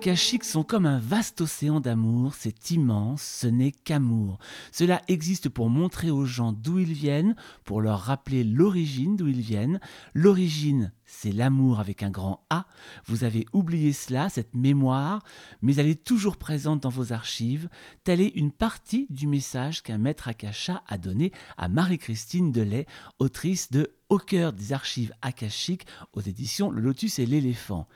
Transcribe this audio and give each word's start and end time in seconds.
akashiques 0.00 0.44
sont 0.44 0.64
comme 0.64 0.86
un 0.86 0.98
vaste 0.98 1.42
océan 1.42 1.78
d'amour, 1.78 2.32
c'est 2.34 2.70
immense, 2.70 3.20
ce 3.20 3.46
n'est 3.46 3.70
qu'amour. 3.70 4.38
Cela 4.72 5.02
existe 5.08 5.50
pour 5.50 5.68
montrer 5.68 6.10
aux 6.10 6.24
gens 6.24 6.52
d'où 6.52 6.78
ils 6.78 6.94
viennent, 6.94 7.36
pour 7.64 7.82
leur 7.82 8.00
rappeler 8.00 8.42
l'origine 8.42 9.16
d'où 9.16 9.28
ils 9.28 9.42
viennent. 9.42 9.78
L'origine, 10.14 10.90
c'est 11.04 11.32
l'amour 11.32 11.80
avec 11.80 12.02
un 12.02 12.08
grand 12.08 12.46
A. 12.48 12.64
Vous 13.04 13.24
avez 13.24 13.44
oublié 13.52 13.92
cela, 13.92 14.30
cette 14.30 14.54
mémoire, 14.54 15.22
mais 15.60 15.74
elle 15.76 15.88
est 15.88 16.02
toujours 16.02 16.38
présente 16.38 16.82
dans 16.82 16.88
vos 16.88 17.12
archives. 17.12 17.68
Telle 18.02 18.22
est 18.22 18.32
une 18.36 18.52
partie 18.52 19.06
du 19.10 19.26
message 19.26 19.82
qu'un 19.82 19.98
maître 19.98 20.28
akasha 20.28 20.82
a 20.86 20.96
donné 20.96 21.30
à 21.58 21.68
Marie-Christine 21.68 22.52
Delay, 22.52 22.86
autrice 23.18 23.70
de 23.70 23.92
Au 24.08 24.18
cœur 24.18 24.52
des 24.52 24.72
archives 24.72 25.12
akashiques 25.20 25.86
aux 26.14 26.20
éditions 26.20 26.70
Le 26.70 26.80
Lotus 26.80 27.18
et 27.18 27.26
l'éléphant. 27.26 27.86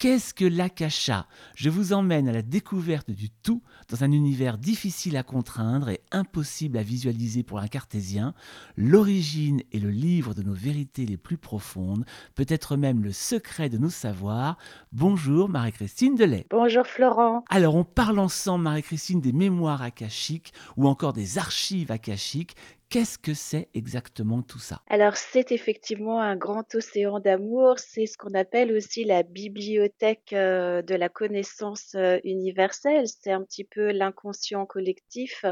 Qu'est-ce 0.00 0.32
que 0.32 0.46
l'akasha? 0.46 1.26
Je 1.54 1.68
vous 1.68 1.92
emmène 1.92 2.26
à 2.26 2.32
la 2.32 2.40
découverte 2.40 3.10
du 3.10 3.28
tout 3.28 3.62
dans 3.90 4.02
un 4.02 4.12
univers 4.12 4.56
difficile 4.56 5.14
à 5.18 5.22
contraindre 5.22 5.90
et 5.90 6.00
impossible 6.10 6.78
à 6.78 6.82
visualiser 6.82 7.42
pour 7.42 7.58
un 7.58 7.68
cartésien. 7.68 8.32
L'origine 8.78 9.60
est 9.74 9.78
le 9.78 9.90
livre 9.90 10.32
de 10.32 10.42
nos 10.42 10.54
vérités 10.54 11.04
les 11.04 11.18
plus 11.18 11.36
profondes, 11.36 12.06
peut-être 12.34 12.78
même 12.78 13.04
le 13.04 13.12
secret 13.12 13.68
de 13.68 13.76
nos 13.76 13.90
savoirs. 13.90 14.56
Bonjour 14.90 15.50
Marie-Christine 15.50 16.14
Delay. 16.14 16.46
Bonjour 16.48 16.86
Florent. 16.86 17.44
Alors 17.50 17.74
on 17.74 17.84
parle 17.84 18.20
ensemble 18.20 18.64
Marie-Christine 18.64 19.20
des 19.20 19.32
mémoires 19.32 19.82
akashiques 19.82 20.54
ou 20.78 20.88
encore 20.88 21.12
des 21.12 21.36
archives 21.36 21.92
akashiques. 21.92 22.56
Qu'est-ce 22.90 23.18
que 23.18 23.34
c'est 23.34 23.68
exactement 23.72 24.42
tout 24.42 24.58
ça? 24.58 24.82
Alors 24.88 25.16
c'est 25.16 25.52
effectivement 25.52 26.20
un 26.20 26.34
grand 26.34 26.74
océan 26.74 27.20
d'amour, 27.20 27.78
c'est 27.78 28.06
ce 28.06 28.18
qu'on 28.18 28.34
appelle 28.34 28.72
aussi 28.72 29.04
la 29.04 29.22
bibliothèque 29.22 30.32
euh, 30.32 30.82
de 30.82 30.96
la 30.96 31.08
connaissance 31.08 31.94
euh, 31.94 32.18
universelle, 32.24 33.06
c'est 33.06 33.30
un 33.30 33.44
petit 33.44 33.62
peu 33.62 33.92
l'inconscient 33.92 34.66
collectif, 34.66 35.44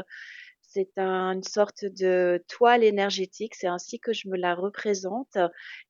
c'est 0.61 0.97
une 0.97 1.43
sorte 1.43 1.85
de 1.85 2.43
toile 2.49 2.83
énergétique, 2.83 3.55
c'est 3.55 3.67
ainsi 3.67 3.99
que 3.99 4.11
je 4.11 4.27
me 4.27 4.37
la 4.37 4.53
représente, 4.53 5.37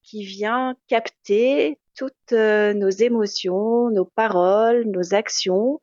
qui 0.04 0.24
vient 0.24 0.76
capter 0.88 1.80
toutes 1.96 2.14
euh, 2.32 2.74
nos 2.74 2.90
émotions, 2.90 3.90
nos 3.90 4.06
paroles, 4.06 4.86
nos 4.86 5.16
actions, 5.16 5.80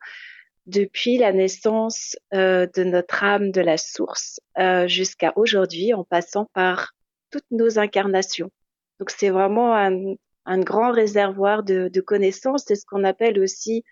depuis 0.67 1.17
la 1.17 1.31
naissance 1.31 2.17
euh, 2.33 2.67
de 2.75 2.83
notre 2.83 3.23
âme 3.23 3.51
de 3.51 3.61
la 3.61 3.77
source 3.77 4.39
euh, 4.59 4.87
jusqu'à 4.87 5.33
aujourd'hui, 5.37 5.93
en 5.93 6.03
passant 6.03 6.45
par 6.53 6.93
toutes 7.31 7.49
nos 7.51 7.79
incarnations. 7.79 8.51
Donc 8.99 9.09
c'est 9.09 9.29
vraiment 9.29 9.75
un, 9.75 10.15
un, 10.45 10.59
grand 10.59 10.91
réservoir 10.91 11.63
de, 11.63 11.89
de 11.91 12.01
connaissances. 12.01 12.65
C'est 12.67 12.75
ce 12.75 12.85
qu'on 12.85 13.05
appelle 13.05 13.39
aussi 13.39 13.83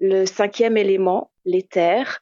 le 0.00 0.24
cinquième 0.24 0.76
élément, 0.76 1.30
l'éther. 1.44 2.20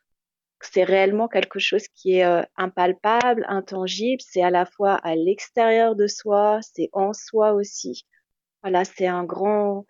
C'est 0.60 0.84
réellement 0.84 1.28
quelque 1.28 1.60
chose 1.60 1.86
qui 1.94 2.16
est 2.16 2.24
euh, 2.24 2.42
impalpable, 2.56 3.44
intangible. 3.48 4.22
C'est 4.26 4.42
à 4.42 4.50
la 4.50 4.66
fois 4.66 4.94
à 4.94 5.14
l'extérieur 5.14 5.94
de 5.94 6.08
soi, 6.08 6.58
c'est 6.62 6.88
en 6.92 7.12
soi 7.12 7.52
aussi. 7.52 8.04
Voilà, 8.62 8.84
c'est 8.84 9.06
un 9.06 9.22
grand, 9.22 9.86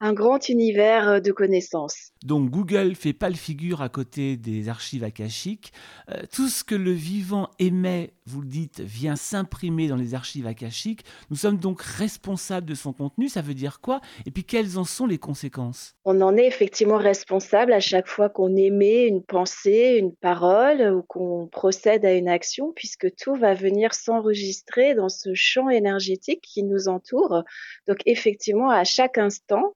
un 0.00 0.12
grand 0.12 0.48
univers 0.48 1.08
euh, 1.08 1.20
de 1.20 1.32
connaissances. 1.32 2.12
Donc 2.24 2.50
Google 2.50 2.94
fait 2.94 3.12
pas 3.12 3.28
le 3.28 3.36
figure 3.36 3.82
à 3.82 3.88
côté 3.88 4.36
des 4.36 4.68
archives 4.68 5.04
akashiques. 5.04 5.72
Euh, 6.10 6.22
tout 6.32 6.48
ce 6.48 6.64
que 6.64 6.74
le 6.74 6.92
vivant 6.92 7.50
émet, 7.58 8.12
vous 8.26 8.40
le 8.40 8.48
dites, 8.48 8.80
vient 8.80 9.16
s'imprimer 9.16 9.86
dans 9.86 9.96
les 9.96 10.14
archives 10.14 10.46
akashiques. 10.46 11.04
Nous 11.28 11.36
sommes 11.36 11.58
donc 11.58 11.82
responsables 11.82 12.66
de 12.66 12.74
son 12.74 12.94
contenu. 12.94 13.28
Ça 13.28 13.42
veut 13.42 13.52
dire 13.52 13.80
quoi? 13.80 14.00
Et 14.24 14.30
puis 14.30 14.44
quelles 14.44 14.78
en 14.78 14.84
sont 14.84 15.06
les 15.06 15.18
conséquences? 15.18 15.94
On 16.06 16.20
en 16.22 16.34
est 16.36 16.46
effectivement 16.46 16.96
responsable 16.96 17.74
à 17.74 17.80
chaque 17.80 18.08
fois 18.08 18.30
qu'on 18.30 18.56
émet 18.56 19.06
une 19.06 19.22
pensée, 19.22 19.96
une 19.98 20.14
parole 20.14 20.80
ou 20.94 21.02
qu'on 21.02 21.48
procède 21.48 22.06
à 22.06 22.14
une 22.14 22.28
action, 22.28 22.72
puisque 22.74 23.14
tout 23.14 23.34
va 23.34 23.52
venir 23.52 23.92
s'enregistrer 23.92 24.94
dans 24.94 25.10
ce 25.10 25.34
champ 25.34 25.68
énergétique 25.68 26.40
qui 26.40 26.62
nous 26.62 26.88
entoure. 26.88 27.42
Donc 27.86 27.98
effectivement, 28.06 28.70
à 28.70 28.84
chaque 28.84 29.18
instant, 29.18 29.74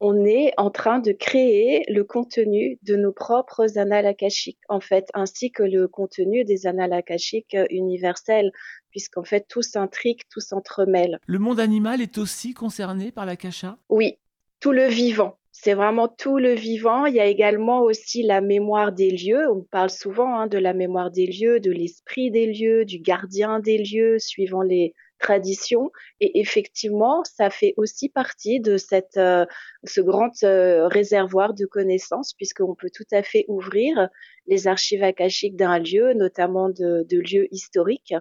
on 0.00 0.24
est 0.24 0.52
en 0.56 0.70
train 0.70 0.98
de 0.98 1.12
créer 1.12 1.84
le 1.88 2.04
contenu 2.04 2.78
de 2.82 2.96
nos 2.96 3.12
propres 3.12 3.78
annales 3.78 4.06
akashiques, 4.06 4.60
en 4.68 4.80
fait, 4.80 5.08
ainsi 5.12 5.52
que 5.52 5.62
le 5.62 5.88
contenu 5.88 6.44
des 6.44 6.66
annales 6.66 6.94
akashiques 6.94 7.56
universelles, 7.68 8.50
puisqu'en 8.90 9.24
fait, 9.24 9.46
tout 9.46 9.62
s'intrigue, 9.62 10.22
tout 10.30 10.40
s'entremêle. 10.40 11.18
Le 11.26 11.38
monde 11.38 11.60
animal 11.60 12.00
est 12.00 12.16
aussi 12.16 12.54
concerné 12.54 13.12
par 13.12 13.26
l'akasha 13.26 13.76
Oui, 13.90 14.16
tout 14.58 14.72
le 14.72 14.86
vivant. 14.86 15.36
C'est 15.52 15.74
vraiment 15.74 16.08
tout 16.08 16.38
le 16.38 16.54
vivant. 16.54 17.04
Il 17.04 17.14
y 17.14 17.20
a 17.20 17.26
également 17.26 17.82
aussi 17.82 18.22
la 18.22 18.40
mémoire 18.40 18.92
des 18.92 19.10
lieux. 19.10 19.50
On 19.50 19.60
parle 19.62 19.90
souvent 19.90 20.38
hein, 20.38 20.46
de 20.46 20.56
la 20.56 20.72
mémoire 20.72 21.10
des 21.10 21.26
lieux, 21.26 21.60
de 21.60 21.70
l'esprit 21.70 22.30
des 22.30 22.46
lieux, 22.46 22.86
du 22.86 23.00
gardien 23.00 23.60
des 23.60 23.76
lieux, 23.76 24.18
suivant 24.18 24.62
les, 24.62 24.94
tradition. 25.20 25.92
Et 26.20 26.40
effectivement, 26.40 27.22
ça 27.24 27.50
fait 27.50 27.74
aussi 27.76 28.08
partie 28.08 28.58
de 28.58 28.76
cette, 28.76 29.16
euh, 29.16 29.46
ce 29.84 30.00
grand 30.00 30.32
euh, 30.42 30.88
réservoir 30.88 31.54
de 31.54 31.66
connaissances, 31.66 32.34
puisqu'on 32.34 32.74
peut 32.74 32.90
tout 32.92 33.06
à 33.12 33.22
fait 33.22 33.44
ouvrir 33.46 34.08
les 34.46 34.66
archives 34.66 35.04
akashiques 35.04 35.56
d'un 35.56 35.78
lieu, 35.78 36.14
notamment 36.14 36.70
de, 36.70 37.06
de, 37.08 37.18
lieux 37.18 37.46
historiques, 37.52 38.14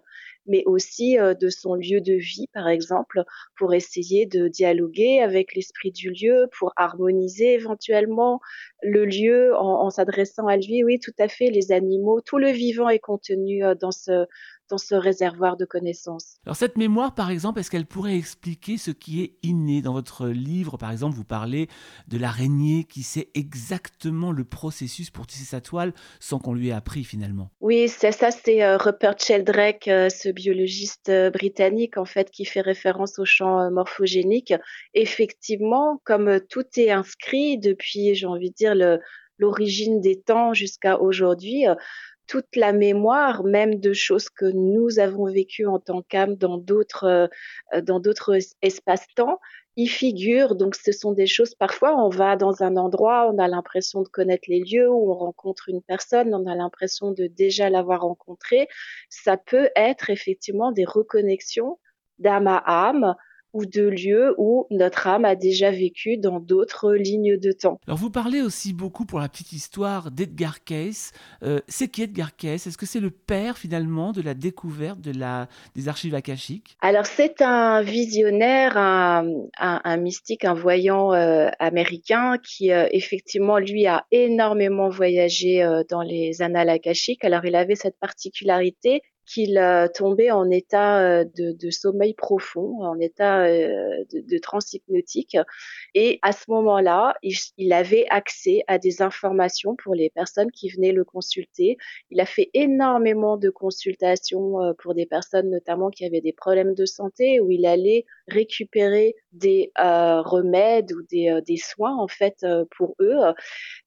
mais 0.46 0.64
aussi 0.66 1.18
euh, 1.18 1.34
de 1.34 1.50
son 1.50 1.76
lieu 1.76 2.02
de 2.02 2.14
vie, 2.14 2.48
par 2.54 2.68
exemple, 2.68 3.24
pour 3.58 3.74
essayer 3.74 4.26
de 4.26 4.48
dialoguer 4.48 5.22
avec 5.22 5.56
l'esprit 5.56 5.92
du 5.92 6.12
lieu, 6.12 6.48
pour 6.60 6.74
harmoniser 6.76 7.54
éventuellement 7.54 8.40
le 8.84 9.06
lieu 9.06 9.56
en, 9.56 9.86
en 9.86 9.90
s'adressant 9.90 10.48
à 10.48 10.58
lui. 10.58 10.84
Oui, 10.84 11.00
tout 11.00 11.16
à 11.18 11.28
fait, 11.28 11.50
les 11.50 11.72
animaux, 11.72 12.22
tout 12.22 12.38
le 12.38 12.52
vivant 12.52 12.90
est 12.90 13.00
contenu 13.00 13.64
dans 13.80 13.92
ce 13.92 14.26
dans 14.70 14.78
ce 14.78 14.96
réservoir 14.96 15.58
de 15.58 15.66
connaissances. 15.66 16.38
Alors 16.46 16.56
cette 16.56 16.78
mémoire, 16.78 17.16
par 17.16 17.30
exemple, 17.32 17.60
est-ce 17.60 17.72
qu'elle 17.72 17.86
pourrait 17.86 18.16
expliquer 18.16 18.78
ce 18.78 18.92
qui 18.92 19.22
est 19.22 19.38
inné 19.44 19.82
Dans 19.82 19.94
votre 19.94 20.28
livre, 20.28 20.78
par 20.78 20.92
exemple, 20.92 21.16
vous 21.16 21.24
parlez 21.24 21.68
de 22.08 22.18
l'araignée 22.18 22.84
qui 22.84 23.04
sait 23.04 23.30
exactement 23.34 24.32
le 24.32 24.44
processus 24.44 25.10
pour 25.10 25.28
tisser 25.28 25.46
sa 25.46 25.62
toile 25.62 25.94
sans 26.20 26.40
qu'on 26.40 26.54
lui 26.54 26.70
ait 26.70 26.74
appris 26.74 27.04
finalement. 27.04 27.50
Oui, 27.62 27.88
c'est 27.88 28.12
ça, 28.12 28.32
c'est 28.32 28.64
euh, 28.64 28.78
Rupert 28.78 29.20
Sheldrake, 29.20 29.88
euh, 29.88 30.10
ce 30.10 30.30
biologiste 30.30 31.10
euh, 31.10 31.30
britannique, 31.30 31.98
en 31.98 32.06
fait, 32.06 32.32
qui 32.32 32.46
fait 32.46 32.62
référence 32.62 33.20
au 33.20 33.26
champ 33.26 33.70
morphogénique. 33.72 34.54
Effectivement, 34.94 36.02
comme 36.04 36.40
tout 36.50 36.66
est 36.78 36.92
inscrit 36.92 37.58
depuis, 37.58 38.16
j'ai 38.16 38.26
envie 38.26 38.50
de 38.50 38.56
dire, 38.56 38.76
l'origine 39.38 40.02
des 40.02 40.20
temps 40.22 40.54
jusqu'à 40.54 41.00
aujourd'hui, 41.00 41.66
toute 42.30 42.56
la 42.56 42.72
mémoire, 42.74 43.44
même 43.44 43.80
de 43.80 43.92
choses 43.92 44.30
que 44.30 44.46
nous 44.46 45.00
avons 45.00 45.26
vécues 45.26 45.66
en 45.66 45.80
tant 45.80 46.04
qu'âme 46.04 46.36
dans 46.36 46.60
d'autres 46.60 47.30
euh, 47.74 47.82
dans 47.82 48.00
d'autres 48.00 48.38
espaces-temps, 48.62 49.40
y 49.76 49.88
figure. 49.88 50.56
Donc, 50.56 50.76
ce 50.76 50.92
sont 50.92 51.12
des 51.12 51.26
choses. 51.26 51.56
Parfois, 51.56 51.96
on 51.96 52.10
va 52.10 52.36
dans 52.36 52.62
un 52.62 52.78
endroit, 52.78 53.32
on 53.34 53.40
a 53.40 53.48
l'impression 53.48 54.04
de 54.04 54.08
connaître 54.08 54.46
les 54.48 54.60
lieux, 54.60 54.90
où 54.90 55.12
on 55.12 55.16
rencontre 55.16 55.70
une 55.70 55.82
personne, 55.82 56.34
on 56.36 56.46
a 56.46 56.56
l'impression 56.56 57.12
de 57.12 57.26
déjà 57.26 57.70
l'avoir 57.70 58.02
rencontrée. 58.02 58.68
Ça 59.10 59.36
peut 59.36 59.70
être 59.76 60.12
effectivement 60.12 60.72
des 60.72 60.86
reconnexions 60.86 61.80
d'âme 62.20 62.48
à 62.48 62.62
âme 62.66 63.16
ou 63.54 63.66
de 63.66 63.84
lieux 63.84 64.34
où 64.38 64.68
notre 64.70 65.08
âme 65.08 65.26
a 65.26 65.36
déjà 65.36 65.72
vécu 65.72 66.18
dans 66.18 66.40
d'autres 66.40 66.94
lignes 66.94 67.38
de 67.38 67.52
temps. 67.52 67.80
Alors 67.88 67.98
vous 67.98 68.10
parlez 68.10 68.42
aussi 68.42 68.74
beaucoup 68.74 69.06
pour 69.06 69.20
la 69.20 69.30
petite 69.30 69.54
histoire 69.54 70.12
d'Edgar 70.12 70.64
Cayce. 70.64 71.12
Euh, 71.44 71.60
c'est 71.68 71.88
qui 71.88 72.04
Edgar 72.04 72.36
Cayce? 72.36 72.68
Est-ce 72.68 72.78
que 72.78 72.86
c'est 72.86 73.00
le 73.00 73.12
père 73.12 73.58
finalement 73.58 74.12
de 74.12 74.22
la 74.22 74.34
découverte 74.34 75.02
de 75.02 75.18
la, 75.18 75.48
des 75.76 75.88
archives 75.88 76.16
akashiques? 76.16 76.78
Alors 76.82 77.06
c'est 77.06 77.42
un 77.42 77.82
visionnaire, 77.82 78.78
un, 78.78 79.26
un, 79.58 79.98
mystique, 79.98 80.46
un 80.46 80.54
voyant 80.54 81.14
euh, 81.14 81.50
américain 81.60 82.38
qui 82.44 82.72
euh, 82.72 82.88
effectivement 82.92 83.58
lui 83.58 83.88
a 83.88 84.06
énormément 84.12 84.90
voyagé 84.90 85.66
dans 85.90 86.02
les 86.02 86.42
annales 86.42 86.70
akashiques. 86.70 87.24
Alors 87.24 87.46
il 87.46 87.56
avait 87.56 87.76
cette 87.76 87.98
particularité 88.00 89.02
qu'il 89.30 89.62
tombait 89.94 90.32
en 90.32 90.50
état 90.50 91.00
euh, 91.02 91.26
de, 91.36 91.70
sommeil 91.70 92.16
profond, 92.16 92.84
en 92.84 93.00
état 93.00 93.44
euh, 93.44 94.04
de, 94.12 94.22
de 94.22 94.38
transhypnotique. 94.40 95.38
Et 95.94 96.18
à 96.24 96.32
ce 96.32 96.46
moment-là, 96.50 97.16
il, 97.22 97.72
avait 97.72 98.08
accès 98.10 98.64
à 98.68 98.80
des 98.80 99.04
informations 99.04 99.76
pour 99.76 99.94
les 99.94 100.10
personnes 100.10 100.50
qui 100.52 100.70
venaient 100.70 100.92
le 100.92 101.04
consulter. 101.04 101.78
Il 102.10 102.20
a 102.20 102.26
fait 102.26 102.50
énormément 102.56 103.38
de 103.38 103.52
consultations 103.52 104.62
euh, 104.64 104.74
pour 104.82 104.96
des 104.96 105.06
personnes 105.06 105.52
notamment 105.52 105.92
qui 105.92 106.06
avaient 106.06 106.22
des 106.22 106.34
problèmes 106.34 106.74
de 106.74 106.86
santé, 106.86 107.40
où 107.40 107.52
il 107.52 107.68
allait 107.68 108.06
récupérer 108.28 109.16
des 109.32 109.72
euh, 109.80 110.22
remèdes 110.22 110.92
ou 110.94 111.04
des, 111.04 111.58
soins 111.58 111.96
en 111.96 112.08
fait 112.08 112.46
pour 112.76 112.96
eux. 113.00 113.18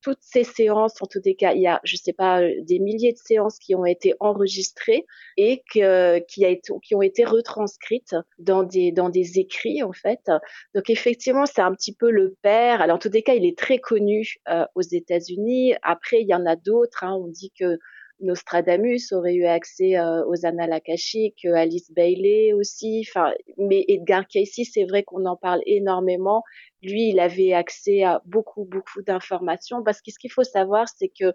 Toutes 0.02 0.20
ces 0.20 0.44
séances, 0.44 1.00
en 1.02 1.06
tous 1.06 1.20
les 1.24 1.34
cas, 1.34 1.52
il 1.52 1.62
y 1.62 1.66
a, 1.66 1.80
je 1.82 1.96
sais 1.96 2.12
pas, 2.12 2.42
des 2.60 2.78
milliers 2.78 3.12
de 3.12 3.18
séances 3.18 3.58
qui 3.58 3.74
ont 3.74 3.86
été 3.86 4.14
enregistrées 4.20 5.04
et 5.36 5.62
que, 5.72 6.18
qui, 6.26 6.44
a 6.44 6.48
été, 6.48 6.72
qui 6.82 6.94
ont 6.94 7.02
été 7.02 7.24
retranscrites 7.24 8.16
dans 8.38 8.62
des, 8.62 8.92
dans 8.92 9.08
des 9.08 9.38
écrits 9.38 9.82
en 9.82 9.92
fait. 9.92 10.30
Donc 10.74 10.90
effectivement, 10.90 11.46
c'est 11.46 11.62
un 11.62 11.74
petit 11.74 11.94
peu 11.94 12.10
le 12.10 12.36
père. 12.42 12.80
Alors 12.80 12.96
en 12.96 12.98
tous 12.98 13.10
les 13.12 13.22
cas, 13.22 13.34
il 13.34 13.44
est 13.44 13.58
très 13.58 13.78
connu 13.78 14.34
euh, 14.48 14.64
aux 14.74 14.82
États-Unis. 14.82 15.74
Après, 15.82 16.20
il 16.20 16.28
y 16.28 16.34
en 16.34 16.46
a 16.46 16.56
d'autres. 16.56 17.04
Hein. 17.04 17.14
On 17.14 17.28
dit 17.28 17.52
que 17.58 17.78
Nostradamus 18.20 19.12
aurait 19.12 19.34
eu 19.34 19.46
accès 19.46 19.98
euh, 19.98 20.24
aux 20.26 20.46
annales 20.46 20.72
akashiques, 20.72 21.44
Alice 21.44 21.90
Bailey 21.92 22.52
aussi. 22.52 23.04
Enfin, 23.08 23.32
mais 23.58 23.84
Edgar 23.88 24.26
Cayce, 24.26 24.68
c'est 24.72 24.84
vrai 24.84 25.02
qu'on 25.02 25.26
en 25.26 25.36
parle 25.36 25.60
énormément. 25.66 26.42
Lui, 26.82 27.08
il 27.08 27.20
avait 27.20 27.52
accès 27.52 28.04
à 28.04 28.22
beaucoup, 28.24 28.64
beaucoup 28.64 29.02
d'informations 29.02 29.82
parce 29.82 30.00
que 30.00 30.10
ce 30.12 30.18
qu'il 30.18 30.30
faut 30.30 30.44
savoir, 30.44 30.86
c'est 30.96 31.08
que 31.08 31.32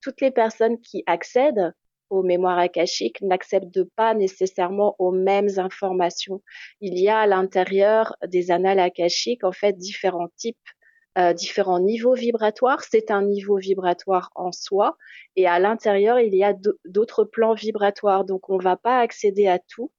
toutes 0.00 0.20
les 0.20 0.30
personnes 0.30 0.80
qui 0.80 1.02
accèdent 1.06 1.72
aux 2.10 2.22
mémoires 2.22 2.58
akashiques 2.58 3.20
n'acceptent 3.22 3.84
pas 3.96 4.14
nécessairement 4.14 4.96
aux 4.98 5.12
mêmes 5.12 5.58
informations. 5.58 6.42
Il 6.80 6.98
y 6.98 7.08
a 7.08 7.18
à 7.18 7.26
l'intérieur 7.26 8.16
des 8.26 8.50
annales 8.50 8.80
akashiques, 8.80 9.44
en 9.44 9.52
fait, 9.52 9.76
différents 9.76 10.30
types 10.36 10.56
euh, 11.18 11.32
différents 11.32 11.80
niveaux 11.80 12.14
vibratoires. 12.14 12.82
C'est 12.84 13.10
un 13.10 13.22
niveau 13.22 13.56
vibratoire 13.56 14.30
en 14.36 14.52
soi 14.52 14.96
et 15.34 15.48
à 15.48 15.58
l'intérieur, 15.58 16.20
il 16.20 16.32
y 16.34 16.44
a 16.44 16.54
d'autres 16.84 17.24
plans 17.24 17.54
vibratoires. 17.54 18.24
Donc, 18.24 18.48
on 18.48 18.58
ne 18.58 18.62
va 18.62 18.76
pas 18.76 19.00
accéder 19.00 19.48
à 19.48 19.58
tout. 19.58 19.90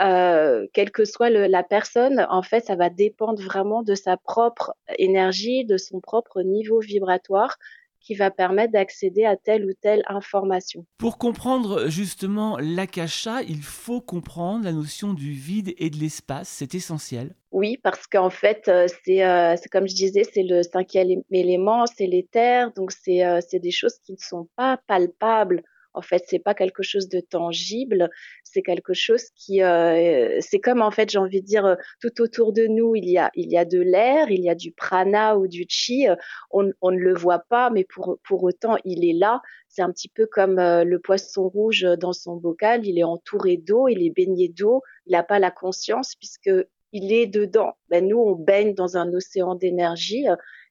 Euh, 0.00 0.66
quelle 0.72 0.90
que 0.90 1.04
soit 1.04 1.30
le, 1.30 1.46
la 1.46 1.62
personne, 1.62 2.26
en 2.28 2.42
fait, 2.42 2.64
ça 2.64 2.74
va 2.74 2.90
dépendre 2.90 3.40
vraiment 3.40 3.84
de 3.84 3.94
sa 3.94 4.16
propre 4.16 4.74
énergie, 4.98 5.64
de 5.64 5.76
son 5.76 6.00
propre 6.00 6.42
niveau 6.42 6.80
vibratoire 6.80 7.56
qui 8.04 8.14
va 8.14 8.30
permettre 8.30 8.72
d'accéder 8.72 9.24
à 9.24 9.36
telle 9.36 9.64
ou 9.64 9.72
telle 9.80 10.02
information. 10.06 10.84
Pour 10.98 11.18
comprendre 11.18 11.88
justement 11.88 12.58
l'akasha, 12.58 13.42
il 13.42 13.62
faut 13.62 14.00
comprendre 14.00 14.64
la 14.64 14.72
notion 14.72 15.14
du 15.14 15.32
vide 15.32 15.74
et 15.78 15.90
de 15.90 15.96
l'espace, 15.96 16.48
c'est 16.48 16.74
essentiel. 16.74 17.34
Oui, 17.50 17.78
parce 17.82 18.06
qu'en 18.06 18.30
fait, 18.30 18.68
euh, 18.68 18.86
euh, 19.08 19.56
c'est 19.56 19.68
comme 19.70 19.88
je 19.88 19.94
disais, 19.94 20.24
c'est 20.24 20.42
le 20.42 20.62
cinquième 20.62 21.22
élément, 21.30 21.86
c'est 21.86 22.06
l'éther, 22.06 22.72
donc 22.72 22.90
euh, 23.08 23.40
c'est 23.48 23.60
des 23.60 23.70
choses 23.70 23.98
qui 24.04 24.12
ne 24.12 24.18
sont 24.18 24.48
pas 24.56 24.78
palpables 24.86 25.62
en 25.94 26.02
fait, 26.02 26.24
c'est 26.26 26.40
pas 26.40 26.54
quelque 26.54 26.82
chose 26.82 27.08
de 27.08 27.20
tangible, 27.20 28.10
c'est 28.42 28.62
quelque 28.62 28.94
chose 28.94 29.24
qui, 29.36 29.62
euh, 29.62 30.38
c'est 30.40 30.58
comme 30.58 30.82
en 30.82 30.90
fait, 30.90 31.10
j'ai 31.10 31.18
envie 31.18 31.40
de 31.40 31.46
dire, 31.46 31.64
euh, 31.64 31.76
tout 32.00 32.20
autour 32.20 32.52
de 32.52 32.66
nous, 32.66 32.96
il 32.96 33.08
y 33.08 33.16
a, 33.16 33.30
il 33.34 33.50
y 33.50 33.56
a 33.56 33.64
de 33.64 33.80
l'air, 33.80 34.30
il 34.30 34.42
y 34.42 34.50
a 34.50 34.54
du 34.54 34.72
prana 34.72 35.38
ou 35.38 35.46
du 35.46 35.64
chi. 35.68 36.08
Euh, 36.08 36.16
on, 36.50 36.64
ne 36.64 36.98
le 36.98 37.14
voit 37.14 37.40
pas, 37.48 37.70
mais 37.70 37.84
pour, 37.84 38.18
pour 38.24 38.42
autant, 38.42 38.76
il 38.84 39.08
est 39.08 39.12
là. 39.12 39.40
C'est 39.68 39.82
un 39.82 39.90
petit 39.90 40.08
peu 40.08 40.26
comme 40.26 40.56
le 40.56 40.98
poisson 40.98 41.48
rouge 41.48 41.86
dans 41.98 42.12
son 42.12 42.36
bocal. 42.36 42.86
Il 42.86 42.98
est 42.98 43.04
entouré 43.04 43.56
d'eau, 43.56 43.88
il 43.88 44.06
est 44.06 44.10
baigné 44.10 44.48
d'eau. 44.48 44.82
Il 45.06 45.12
n'a 45.12 45.24
pas 45.24 45.38
la 45.38 45.50
conscience 45.50 46.14
puisque 46.14 46.50
il 46.92 47.12
est 47.12 47.26
dedans. 47.26 47.74
Ben, 47.88 48.06
nous, 48.06 48.18
on 48.18 48.36
baigne 48.36 48.74
dans 48.74 48.96
un 48.96 49.12
océan 49.12 49.56
d'énergie 49.56 50.26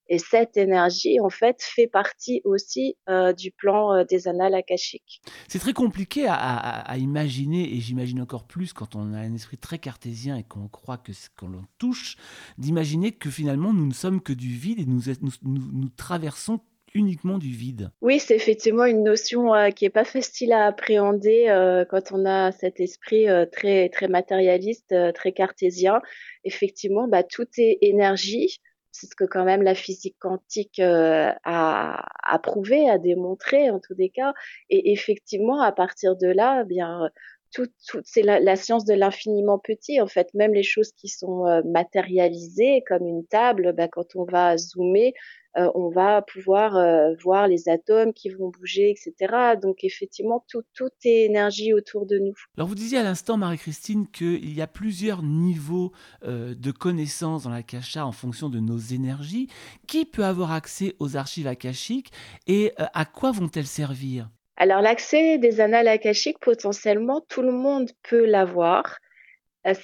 et 0.09 0.17
cette 0.17 0.57
énergie, 0.57 1.19
en 1.21 1.29
fait, 1.29 1.61
fait 1.61 1.87
partie 1.87 2.41
aussi 2.43 2.97
euh, 3.09 3.31
du 3.31 3.51
plan 3.51 3.93
euh, 3.93 4.03
des 4.03 4.27
annales 4.27 4.53
akashiques. 4.53 5.21
C'est 5.47 5.59
très 5.59 5.73
compliqué 5.73 6.25
à, 6.27 6.97
imaginer, 6.97 7.73
et 7.73 7.79
j'imagine 7.79 8.21
encore 8.21 8.45
plus 8.45 8.73
quand 8.73 8.95
on 8.95 9.13
a 9.13 9.17
un 9.17 9.33
esprit 9.33 9.57
très 9.57 9.77
cartésien 9.77 10.37
et 10.37 10.43
qu'on 10.43 10.67
croit 10.67 10.97
que 10.97 11.11
qu'on 11.37 11.47
l'on 11.47 11.63
touche, 11.77 12.17
d'imaginer 12.57 13.11
que 13.11 13.29
finalement 13.29 13.73
nous 13.73 13.87
ne 13.87 13.93
sommes 13.93 14.21
que 14.21 14.33
du 14.33 14.49
vide 14.49 14.79
et 14.79 14.85
nous, 14.85 15.01
nous, 15.43 15.89
traversons 15.89 16.59
uniquement 16.93 17.37
du 17.37 17.49
vide. 17.49 17.91
Oui, 18.01 18.19
c'est 18.19 18.35
effectivement 18.35 18.85
une 18.85 19.03
notion 19.03 19.55
euh, 19.55 19.69
qui 19.69 19.85
est 19.85 19.89
pas 19.89 20.03
facile 20.03 20.51
à 20.51 20.65
appréhender 20.67 21.45
quand 21.89 22.11
on 22.11 22.25
a 22.25 22.51
cet 22.51 22.79
esprit 22.79 23.25
très 23.51 23.89
très 23.89 24.07
matérialiste, 24.07 24.93
très 25.13 25.31
cartésien. 25.31 26.01
Effectivement, 26.43 27.07
bah, 27.07 27.23
tout 27.23 27.47
est 27.57 27.77
énergie 27.81 28.59
c'est 28.93 29.07
ce 29.07 29.15
que 29.15 29.25
quand 29.25 29.43
même 29.43 29.63
la 29.63 29.75
physique 29.75 30.15
quantique 30.19 30.79
euh, 30.79 31.31
a, 31.43 32.05
a, 32.23 32.39
prouvé, 32.39 32.89
a 32.89 32.97
démontré 32.99 33.69
en 33.71 33.79
tous 33.79 33.95
les 33.97 34.09
cas. 34.09 34.33
Et 34.69 34.93
effectivement, 34.93 35.61
à 35.61 35.71
partir 35.71 36.15
de 36.15 36.27
là, 36.27 36.61
eh 36.63 36.65
bien 36.65 37.09
tout, 37.53 37.69
c'est 38.03 38.23
la, 38.23 38.55
science 38.55 38.83
de 38.83 38.93
l'infiniment 38.93 39.59
petit. 39.59 40.01
En 40.01 40.07
fait, 40.07 40.33
même 40.33 40.53
les 40.53 40.63
choses 40.63 40.91
qui 40.91 41.07
sont 41.07 41.45
euh, 41.45 41.61
matérialisées, 41.63 42.83
comme 42.87 43.05
une 43.07 43.25
table, 43.25 43.73
bah, 43.77 43.87
quand 43.87 44.15
on 44.15 44.25
va 44.25 44.57
zoomer, 44.57 45.13
euh, 45.55 45.69
on 45.75 45.89
va 45.89 46.23
pouvoir 46.23 46.75
euh, 46.75 47.13
voir 47.23 47.47
les 47.47 47.69
atomes 47.69 48.11
qui 48.11 48.29
vont 48.29 48.49
bouger, 48.49 48.89
etc. 48.89 49.55
Donc 49.61 49.83
effectivement, 49.83 50.43
tout, 50.49 50.63
est 51.05 51.25
énergie 51.25 51.73
autour 51.73 52.07
de 52.07 52.17
nous. 52.17 52.33
Alors 52.57 52.67
vous 52.67 52.75
disiez 52.75 52.97
à 52.97 53.03
l'instant, 53.03 53.37
Marie-Christine, 53.37 54.07
qu'il 54.07 54.53
y 54.53 54.61
a 54.61 54.67
plusieurs 54.67 55.21
niveaux 55.21 55.91
de 56.23 56.71
connaissances 56.71 57.43
dans 57.43 57.51
l'akasha 57.51 58.05
en 58.05 58.11
fonction 58.11 58.49
de 58.49 58.59
nos 58.59 58.77
énergies. 58.77 59.47
Qui 59.87 60.05
peut 60.05 60.25
avoir 60.25 60.51
accès 60.51 60.95
aux 60.99 61.15
archives 61.17 61.47
akashiques 61.47 62.11
et 62.47 62.73
à 62.77 63.05
quoi 63.05 63.31
vont-elles 63.31 63.67
servir? 63.67 64.29
Alors 64.57 64.81
l'accès 64.81 65.37
des 65.37 65.61
annales 65.61 65.87
akashiques, 65.87 66.39
potentiellement, 66.39 67.21
tout 67.27 67.41
le 67.41 67.51
monde 67.51 67.89
peut 68.03 68.25
l'avoir. 68.25 68.97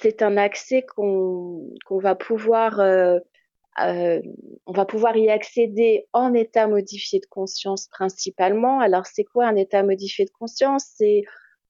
C'est 0.00 0.22
un 0.22 0.36
accès 0.36 0.82
qu'on 0.82 1.70
va 1.90 2.14
pouvoir 2.14 2.80
euh, 3.78 4.20
on 4.66 4.72
va 4.72 4.84
pouvoir 4.84 5.16
y 5.16 5.30
accéder 5.30 6.06
en 6.12 6.34
état 6.34 6.66
modifié 6.66 7.20
de 7.20 7.26
conscience 7.26 7.86
principalement. 7.88 8.80
Alors 8.80 9.06
c'est 9.06 9.24
quoi 9.24 9.46
un 9.46 9.56
état 9.56 9.82
modifié 9.82 10.24
de 10.24 10.30
conscience? 10.30 10.84
C'est 10.96 11.22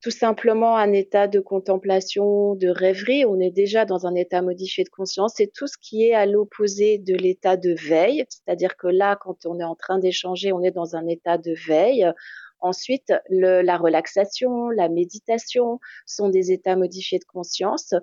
tout 0.02 0.10
simplement 0.10 0.76
un 0.76 0.92
état 0.92 1.28
de 1.28 1.40
contemplation, 1.40 2.54
de 2.54 2.68
rêverie. 2.68 3.26
On 3.26 3.38
est 3.38 3.50
déjà 3.50 3.84
dans 3.84 4.06
un 4.06 4.14
état 4.14 4.40
modifié 4.40 4.82
de 4.82 4.88
conscience. 4.88 5.34
C'est 5.36 5.52
tout 5.52 5.66
ce 5.66 5.76
qui 5.78 6.06
est 6.08 6.14
à 6.14 6.24
l'opposé 6.24 6.98
de 6.98 7.14
l'état 7.14 7.56
de 7.58 7.74
veille. 7.74 8.24
C'est-à-dire 8.30 8.76
que 8.76 8.86
là, 8.86 9.16
quand 9.20 9.44
on 9.44 9.60
est 9.60 9.64
en 9.64 9.74
train 9.76 9.98
d'échanger, 9.98 10.52
on 10.52 10.62
est 10.62 10.70
dans 10.70 10.96
un 10.96 11.06
état 11.06 11.36
de 11.36 11.54
veille. 11.66 12.10
Ensuite, 12.60 13.12
le, 13.28 13.62
la 13.62 13.76
relaxation, 13.76 14.68
la 14.70 14.88
méditation 14.88 15.80
sont 16.06 16.28
des 16.28 16.52
états 16.52 16.76
modifiés 16.76 17.18
de 17.18 17.24
conscience. 17.24 17.94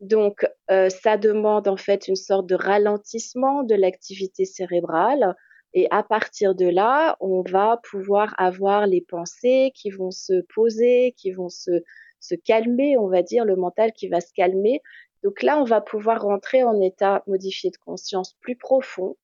Donc, 0.00 0.46
euh, 0.70 0.88
ça 0.88 1.16
demande 1.16 1.68
en 1.68 1.76
fait 1.76 2.08
une 2.08 2.16
sorte 2.16 2.46
de 2.46 2.54
ralentissement 2.54 3.62
de 3.62 3.74
l'activité 3.74 4.44
cérébrale. 4.44 5.34
Et 5.72 5.88
à 5.90 6.02
partir 6.02 6.54
de 6.54 6.66
là, 6.66 7.16
on 7.20 7.42
va 7.42 7.80
pouvoir 7.90 8.34
avoir 8.38 8.86
les 8.86 9.00
pensées 9.00 9.72
qui 9.74 9.90
vont 9.90 10.12
se 10.12 10.42
poser, 10.54 11.14
qui 11.16 11.32
vont 11.32 11.48
se, 11.48 11.82
se 12.20 12.34
calmer, 12.34 12.96
on 12.96 13.08
va 13.08 13.22
dire, 13.22 13.44
le 13.44 13.56
mental 13.56 13.92
qui 13.92 14.08
va 14.08 14.20
se 14.20 14.32
calmer. 14.32 14.80
Donc 15.24 15.42
là, 15.42 15.58
on 15.58 15.64
va 15.64 15.80
pouvoir 15.80 16.22
rentrer 16.22 16.62
en 16.62 16.80
état 16.80 17.22
modifié 17.26 17.70
de 17.70 17.76
conscience 17.78 18.34
plus 18.40 18.56
profond. 18.56 19.16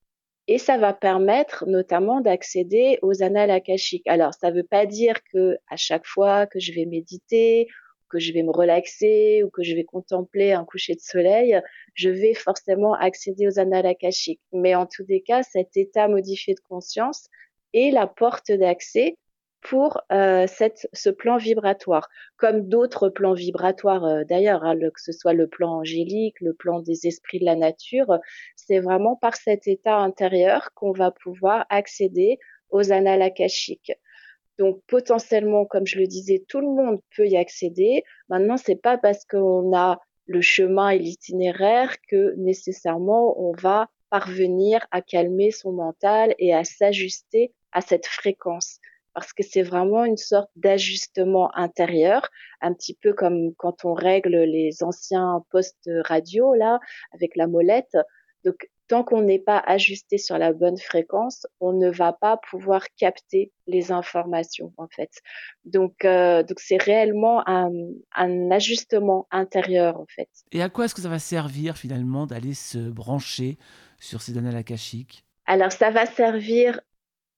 Et 0.52 0.58
ça 0.58 0.78
va 0.78 0.92
permettre 0.92 1.64
notamment 1.68 2.20
d'accéder 2.20 2.98
aux 3.02 3.22
annales 3.22 3.52
akashiques. 3.52 4.08
Alors, 4.08 4.34
ça 4.34 4.50
ne 4.50 4.56
veut 4.56 4.66
pas 4.68 4.84
dire 4.84 5.22
que 5.32 5.56
à 5.68 5.76
chaque 5.76 6.04
fois 6.04 6.48
que 6.48 6.58
je 6.58 6.72
vais 6.72 6.86
méditer 6.86 7.68
que 8.08 8.18
je 8.18 8.32
vais 8.32 8.42
me 8.42 8.50
relaxer 8.50 9.44
ou 9.44 9.50
que 9.50 9.62
je 9.62 9.76
vais 9.76 9.84
contempler 9.84 10.50
un 10.50 10.64
coucher 10.64 10.96
de 10.96 11.00
soleil, 11.00 11.60
je 11.94 12.10
vais 12.10 12.34
forcément 12.34 12.94
accéder 12.94 13.46
aux 13.46 13.60
annales 13.60 13.86
akashiques. 13.86 14.40
Mais 14.52 14.74
en 14.74 14.86
tous 14.86 15.04
les 15.08 15.20
cas, 15.20 15.44
cet 15.44 15.76
état 15.76 16.08
modifié 16.08 16.54
de 16.54 16.60
conscience 16.68 17.28
est 17.72 17.92
la 17.92 18.08
porte 18.08 18.50
d'accès 18.50 19.16
pour 19.62 20.00
euh, 20.10 20.46
cette, 20.46 20.88
ce 20.92 21.10
plan 21.10 21.36
vibratoire, 21.36 22.08
comme 22.36 22.68
d'autres 22.68 23.08
plans 23.08 23.34
vibratoires 23.34 24.04
euh, 24.04 24.24
d'ailleurs, 24.24 24.64
hein, 24.64 24.76
que 24.78 25.00
ce 25.00 25.12
soit 25.12 25.34
le 25.34 25.46
plan 25.48 25.78
angélique, 25.80 26.40
le 26.40 26.54
plan 26.54 26.80
des 26.80 27.06
esprits 27.06 27.40
de 27.40 27.44
la 27.44 27.56
nature, 27.56 28.18
c'est 28.56 28.80
vraiment 28.80 29.16
par 29.16 29.36
cet 29.36 29.66
état 29.66 29.96
intérieur 29.96 30.72
qu'on 30.74 30.92
va 30.92 31.10
pouvoir 31.10 31.66
accéder 31.68 32.38
aux 32.70 32.92
annales. 32.92 33.32
Donc 34.58 34.80
potentiellement, 34.86 35.64
comme 35.64 35.86
je 35.86 35.98
le 35.98 36.06
disais, 36.06 36.44
tout 36.46 36.60
le 36.60 36.66
monde 36.66 37.00
peut 37.16 37.26
y 37.26 37.36
accéder. 37.36 38.04
Maintenant, 38.28 38.56
c'est 38.56 38.80
pas 38.80 38.98
parce 38.98 39.24
qu'on 39.24 39.76
a 39.76 39.98
le 40.26 40.40
chemin 40.40 40.90
et 40.90 40.98
l'itinéraire 40.98 41.96
que 42.08 42.34
nécessairement 42.36 43.38
on 43.40 43.52
va 43.52 43.88
parvenir 44.10 44.86
à 44.90 45.00
calmer 45.02 45.50
son 45.50 45.72
mental 45.72 46.34
et 46.38 46.54
à 46.54 46.64
s'ajuster 46.64 47.52
à 47.72 47.80
cette 47.80 48.06
fréquence. 48.06 48.78
Parce 49.14 49.32
que 49.32 49.42
c'est 49.42 49.62
vraiment 49.62 50.04
une 50.04 50.16
sorte 50.16 50.50
d'ajustement 50.56 51.54
intérieur, 51.56 52.28
un 52.60 52.72
petit 52.74 52.94
peu 52.94 53.12
comme 53.12 53.54
quand 53.56 53.84
on 53.84 53.94
règle 53.94 54.36
les 54.36 54.82
anciens 54.82 55.44
postes 55.50 55.90
radio, 56.04 56.54
là, 56.54 56.78
avec 57.12 57.36
la 57.36 57.46
molette. 57.46 57.96
Donc, 58.44 58.68
tant 58.90 59.04
qu'on 59.04 59.22
n'est 59.22 59.38
pas 59.38 59.62
ajusté 59.64 60.18
sur 60.18 60.36
la 60.36 60.52
bonne 60.52 60.76
fréquence, 60.76 61.46
on 61.60 61.72
ne 61.72 61.88
va 61.88 62.12
pas 62.12 62.38
pouvoir 62.50 62.82
capter 62.96 63.52
les 63.68 63.92
informations 63.92 64.72
en 64.78 64.88
fait. 64.88 65.12
Donc 65.64 66.04
euh, 66.04 66.42
donc 66.42 66.58
c'est 66.58 66.82
réellement 66.82 67.48
un, 67.48 67.70
un, 68.16 68.50
ajustement 68.50 69.28
intérieur 69.30 70.00
en 70.00 70.06
fait. 70.08 70.28
Et 70.50 70.60
à 70.60 70.68
quoi 70.68 70.86
est-ce 70.86 70.96
que 70.96 71.02
ça 71.02 71.08
va 71.08 71.20
servir 71.20 71.76
finalement 71.76 72.26
d'aller 72.26 72.52
se 72.52 72.78
brancher 72.78 73.58
sur 74.00 74.22
ces 74.22 74.32
données 74.32 74.56
akashiques? 74.56 75.24
Alors 75.46 75.70
ça 75.70 75.92
va 75.92 76.04
servir 76.04 76.80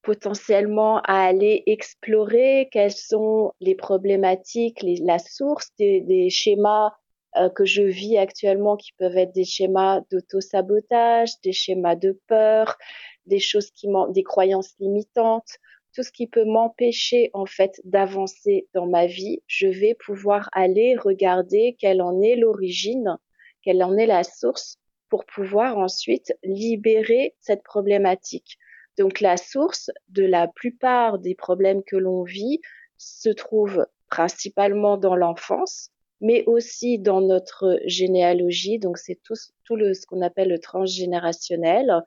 potentiellement 0.03 0.97
à 0.99 1.23
aller 1.23 1.63
explorer 1.65 2.67
quelles 2.71 2.91
sont 2.91 3.53
les 3.61 3.73
problématiques, 3.73 4.83
la 4.83 5.17
source 5.17 5.69
des, 5.79 6.29
schémas 6.29 6.91
euh, 7.37 7.49
que 7.49 7.65
je 7.65 7.81
vis 7.81 8.17
actuellement 8.17 8.77
qui 8.77 8.91
peuvent 8.93 9.17
être 9.17 9.33
des 9.33 9.45
schémas 9.45 10.01
d'auto-sabotage, 10.11 11.39
des 11.41 11.53
schémas 11.53 11.95
de 11.95 12.19
peur, 12.27 12.77
des 13.25 13.39
choses 13.39 13.71
qui 13.71 13.87
des 14.09 14.23
croyances 14.23 14.73
limitantes, 14.79 15.57
tout 15.95 16.03
ce 16.03 16.11
qui 16.11 16.27
peut 16.27 16.45
m'empêcher 16.45 17.29
en 17.33 17.45
fait 17.45 17.79
d'avancer 17.85 18.67
dans 18.73 18.87
ma 18.87 19.05
vie, 19.05 19.41
je 19.47 19.67
vais 19.67 19.95
pouvoir 19.95 20.49
aller 20.51 20.95
regarder 20.97 21.77
quelle 21.79 22.01
en 22.01 22.21
est 22.21 22.35
l'origine, 22.35 23.17
quelle 23.61 23.83
en 23.83 23.95
est 23.97 24.07
la 24.07 24.23
source 24.23 24.77
pour 25.09 25.25
pouvoir 25.25 25.77
ensuite 25.77 26.33
libérer 26.43 27.35
cette 27.39 27.63
problématique. 27.63 28.57
Donc 28.97 29.19
la 29.19 29.37
source 29.37 29.89
de 30.09 30.23
la 30.23 30.47
plupart 30.47 31.19
des 31.19 31.35
problèmes 31.35 31.83
que 31.83 31.95
l'on 31.95 32.23
vit 32.23 32.61
se 32.97 33.29
trouve 33.29 33.85
principalement 34.09 34.97
dans 34.97 35.15
l'enfance, 35.15 35.89
mais 36.21 36.43
aussi 36.45 36.99
dans 36.99 37.21
notre 37.21 37.79
généalogie. 37.85 38.79
Donc 38.79 38.97
c'est 38.97 39.19
tout, 39.23 39.35
ce 39.35 40.05
qu'on 40.05 40.21
appelle 40.21 40.49
le 40.49 40.59
transgénérationnel 40.59 42.03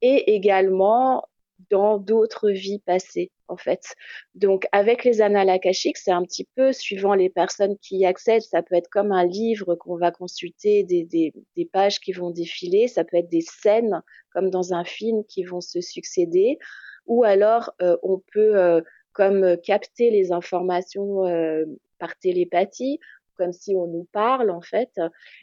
et 0.00 0.34
également 0.34 1.24
dans 1.70 1.98
d'autres 1.98 2.50
vies 2.50 2.78
passées 2.78 3.32
en 3.48 3.56
fait. 3.56 3.94
Donc 4.34 4.66
avec 4.72 5.04
les 5.04 5.20
annales 5.20 5.50
akashiques, 5.50 5.98
c'est 5.98 6.10
un 6.10 6.22
petit 6.22 6.48
peu 6.56 6.72
suivant 6.72 7.14
les 7.14 7.30
personnes 7.30 7.76
qui 7.78 7.98
y 7.98 8.06
accèdent, 8.06 8.42
ça 8.42 8.62
peut 8.62 8.74
être 8.74 8.88
comme 8.88 9.12
un 9.12 9.26
livre 9.26 9.74
qu'on 9.74 9.96
va 9.96 10.10
consulter, 10.10 10.82
des, 10.84 11.04
des, 11.04 11.64
pages 11.66 12.00
qui 12.00 12.12
vont 12.12 12.30
défiler, 12.30 12.88
ça 12.88 13.04
peut 13.04 13.16
être 13.16 13.28
des 13.28 13.42
scènes 13.42 14.02
comme 14.32 14.50
dans 14.50 14.72
un 14.72 14.84
film 14.84 15.24
qui 15.24 15.44
vont 15.44 15.60
se 15.60 15.80
succéder, 15.80 16.58
ou 17.06 17.24
alors 17.24 17.72
euh, 17.82 17.96
on 18.02 18.22
peut 18.32 18.56
euh, 18.56 18.80
comme 19.12 19.56
capter 19.58 20.10
les 20.10 20.32
informations 20.32 21.26
euh, 21.26 21.64
par 21.98 22.16
télépathie 22.18 23.00
comme 23.38 23.52
si 23.52 23.74
on 23.76 23.86
nous 23.86 24.06
parle 24.12 24.50
en 24.50 24.60
fait. 24.60 25.00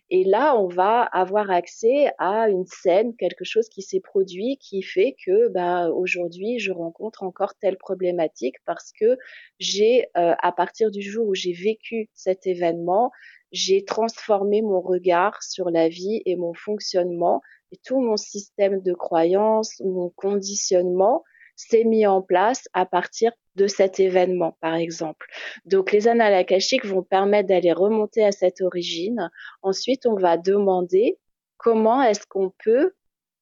Et 0.10 0.24
là, 0.24 0.56
on 0.58 0.68
va 0.68 1.02
avoir 1.02 1.50
accès 1.50 2.12
à 2.18 2.50
une 2.50 2.66
scène, 2.66 3.16
quelque 3.16 3.46
chose 3.46 3.70
qui 3.70 3.82
s'est 3.82 4.02
produit, 4.02 4.58
qui 4.58 4.82
fait 4.82 5.16
que 5.26 5.48
bah, 5.48 5.90
aujourd'hui, 5.90 6.60
je 6.60 6.72
rencontre 6.72 7.24
encore 7.24 7.56
telle 7.56 7.78
problématique 7.78 8.58
parce 8.66 8.92
que 8.92 9.18
j'ai, 9.60 10.08
euh, 10.18 10.36
à 10.40 10.52
partir 10.52 10.92
du 10.92 11.02
jour 11.02 11.28
où 11.28 11.34
j'ai 11.34 11.54
vécu 11.54 12.10
cet 12.14 12.46
événement, 12.46 13.12
j'ai 13.52 13.86
transformé 13.86 14.62
mon 14.62 14.82
regard 14.82 15.42
sur 15.42 15.70
la 15.70 15.88
vie 15.88 16.22
et 16.26 16.36
mon 16.36 16.54
fonctionnement 16.54 17.42
et 17.72 17.78
tout 17.78 18.00
mon 18.00 18.18
système 18.18 18.82
de 18.82 18.94
croyances, 18.94 19.82
mon 19.84 20.10
conditionnement 20.10 21.24
s'est 21.56 21.86
mis 21.86 22.06
en 22.06 22.22
place 22.22 22.68
à 22.74 22.86
partir 22.86 23.32
de 23.56 23.68
cet 23.68 24.00
événement, 24.00 24.58
par 24.62 24.76
exemple. 24.76 25.28
Donc, 25.66 25.92
les 25.92 26.08
annales 26.08 26.34
akashiques 26.34 26.86
vont 26.86 27.04
permettre 27.04 27.50
d'aller 27.50 27.72
remonter 27.72 28.24
à 28.24 28.32
cette 28.32 28.62
origine. 28.62 29.30
Ensuite, 29.62 30.06
on 30.06 30.16
va 30.16 30.38
demander 30.38 31.18
comment 31.58 32.02
est-ce 32.02 32.26
qu'on 32.28 32.52
peut 32.64 32.94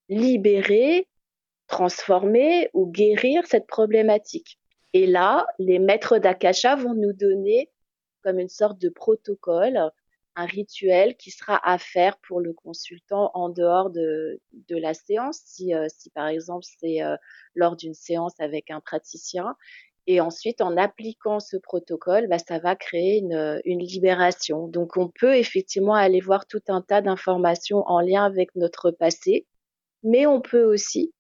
libérer, 0.10 1.08
transformer 1.68 2.70
ou 2.74 2.86
guérir 2.88 3.46
cette 3.48 3.68
problématique. 3.68 4.60
Et 4.94 5.08
là, 5.08 5.48
les 5.58 5.80
maîtres 5.80 6.20
d'Akasha 6.20 6.76
vont 6.76 6.94
nous 6.94 7.14
donner 7.14 7.72
comme 8.24 8.40
une 8.40 8.50
sorte 8.50 8.80
de 8.80 8.90
protocole, 8.90 9.92
un 10.36 10.46
rituel 10.46 11.16
qui 11.18 11.30
sera 11.32 11.60
à 11.70 11.78
faire 11.78 12.18
pour 12.20 12.40
le 12.40 12.54
consultant 12.54 13.30
en 13.34 13.50
dehors 13.50 13.90
de, 13.92 14.40
la 14.70 14.94
séance, 14.94 15.42
si, 15.46 15.76
euh, 15.76 15.88
si 15.90 16.10
par 16.10 16.28
exemple 16.28 16.66
c'est 16.80 17.04
euh, 17.04 17.16
lors 17.54 17.76
d'une 17.76 17.94
séance 17.94 18.40
avec 18.40 18.72
un 18.72 18.80
praticien. 18.80 19.56
Et 20.06 20.20
ensuite, 20.20 20.62
en 20.62 20.76
appliquant 20.76 21.40
ce 21.40 21.56
protocole, 21.56 22.28
bah, 22.28 22.38
ça 22.38 22.60
va 22.60 22.76
créer 22.76 23.20
une, 23.20 23.62
une, 23.64 23.80
libération. 23.80 24.68
Donc, 24.68 24.98
on 24.98 25.08
peut 25.08 25.36
effectivement 25.36 25.96
aller 25.96 26.20
voir 26.20 26.46
tout 26.46 26.62
un 26.68 26.82
tas 26.82 27.02
d'informations 27.02 27.84
en 27.88 28.02
lien 28.02 28.26
avec 28.26 28.54
notre 28.56 28.92
passé, 28.92 29.48
mais 30.04 30.26
on 30.26 30.42
peut 30.42 30.64
aussi 30.64 31.14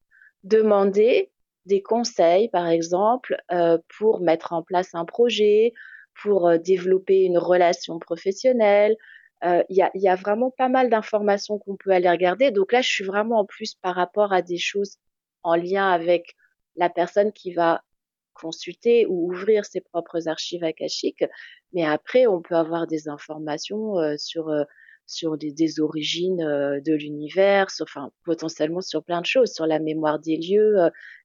demander 0.43 1.31
des 1.65 1.81
conseils, 1.81 2.49
par 2.49 2.67
exemple, 2.67 3.37
euh, 3.51 3.77
pour 3.97 4.19
mettre 4.19 4.53
en 4.53 4.63
place 4.63 4.93
un 4.93 5.05
projet, 5.05 5.73
pour 6.21 6.47
euh, 6.47 6.57
développer 6.57 7.23
une 7.23 7.37
relation 7.37 7.99
professionnelle. 7.99 8.95
Euh, 9.45 9.63
il 9.69 9.77
y, 9.77 9.81
a, 9.81 9.91
y, 9.93 10.07
a, 10.07 10.15
vraiment 10.15 10.51
pas 10.51 10.69
mal 10.69 10.89
d'informations 10.89 11.59
qu'on 11.59 11.75
peut 11.75 11.91
aller 11.91 12.09
regarder. 12.09 12.51
Donc 12.51 12.71
là, 12.71 12.81
je 12.81 12.89
suis 12.89 13.03
vraiment 13.03 13.39
en 13.39 13.45
plus 13.45 13.75
par 13.75 13.95
rapport 13.95 14.31
à 14.33 14.41
des 14.41 14.57
choses 14.57 14.97
en 15.43 15.55
lien 15.55 15.89
avec 15.89 16.35
la 16.75 16.89
personne 16.89 17.31
qui 17.33 17.53
va 17.53 17.81
consulter 18.33 19.05
ou 19.07 19.31
ouvrir 19.31 19.65
ses 19.65 19.81
propres 19.81 20.27
archives 20.27 20.63
akashiques. 20.63 21.23
Mais 21.73 21.83
après, 21.85 22.27
on 22.27 22.41
peut 22.41 22.55
avoir 22.55 22.87
des 22.87 23.07
informations 23.07 23.99
euh, 23.99 24.15
sur 24.17 24.49
euh, 24.49 24.63
sur 25.05 25.37
des, 25.37 25.51
des 25.51 25.79
origines 25.79 26.41
euh, 26.41 26.79
de 26.79 26.93
l'univers, 26.93 27.67
enfin 27.81 28.11
potentiellement 28.25 28.81
sur 28.81 29.03
plein 29.03 29.21
de 29.21 29.25
choses, 29.25 29.53
sur 29.53 29.65
la 29.65 29.79
mémoire 29.79 30.19
des 30.19 30.37
lieux. 30.37 30.75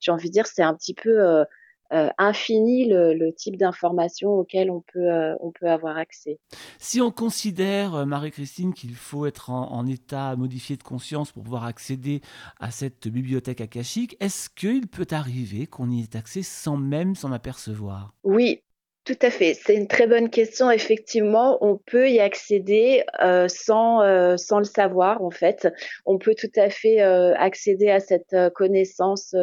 J'ai 0.00 0.10
envie 0.10 0.28
de 0.28 0.32
dire, 0.32 0.46
c'est 0.46 0.62
un 0.62 0.74
petit 0.74 0.94
peu 0.94 1.44
euh, 1.90 2.11
infini 2.18 2.87
le, 2.87 3.14
le 3.14 3.33
type 3.33 3.57
d'informations 3.57 4.33
auxquelles 4.33 4.71
on 4.71 4.83
peut, 4.92 5.11
euh, 5.11 5.35
on 5.40 5.50
peut 5.50 5.68
avoir 5.71 5.97
accès. 5.97 6.38
Si 6.78 7.00
on 7.00 7.11
considère, 7.11 7.95
euh, 7.95 8.04
Marie-Christine, 8.04 8.75
qu'il 8.75 8.95
faut 8.95 9.25
être 9.25 9.49
en, 9.49 9.73
en, 9.73 9.87
état 9.87 10.37
modifié 10.37 10.76
de 10.76 10.83
conscience 10.83 11.33
pour 11.33 11.45
pouvoir 11.45 11.64
accéder 11.64 12.21
à 12.61 12.71
cette 12.71 13.09
bibliothèque 13.09 13.62
akashique, 13.62 14.18
est-ce 14.21 14.50
qu'il 14.50 14.87
peut 14.87 15.07
arriver 15.12 15.66
qu'on 15.66 15.90
y 15.90 16.02
ait 16.02 16.14
accès 16.14 16.42
sans 16.42 16.76
même 16.76 17.14
s'en 17.14 17.33
apercevoir? 17.33 18.12
Oui, 18.23 18.61
tout 19.04 19.16
à 19.23 19.30
fait. 19.30 19.54
C'est 19.54 19.75
une 19.75 19.88
très 19.88 20.07
bonne 20.07 20.28
question. 20.28 20.71
Effectivement, 20.71 21.57
on 21.64 21.78
peut 21.78 22.11
y 22.11 22.21
accéder 22.21 23.02
euh, 23.23 23.49
sans, 23.49 24.37
sans 24.37 24.59
le 24.59 24.64
savoir, 24.66 25.23
en 25.23 25.30
fait. 25.30 25.66
On 26.04 26.18
peut 26.18 26.35
tout 26.38 26.52
à 26.57 26.68
fait 26.68 27.00
accéder 27.00 27.88
à 27.88 28.00
cette 28.00 28.37
connaissance 28.54 29.35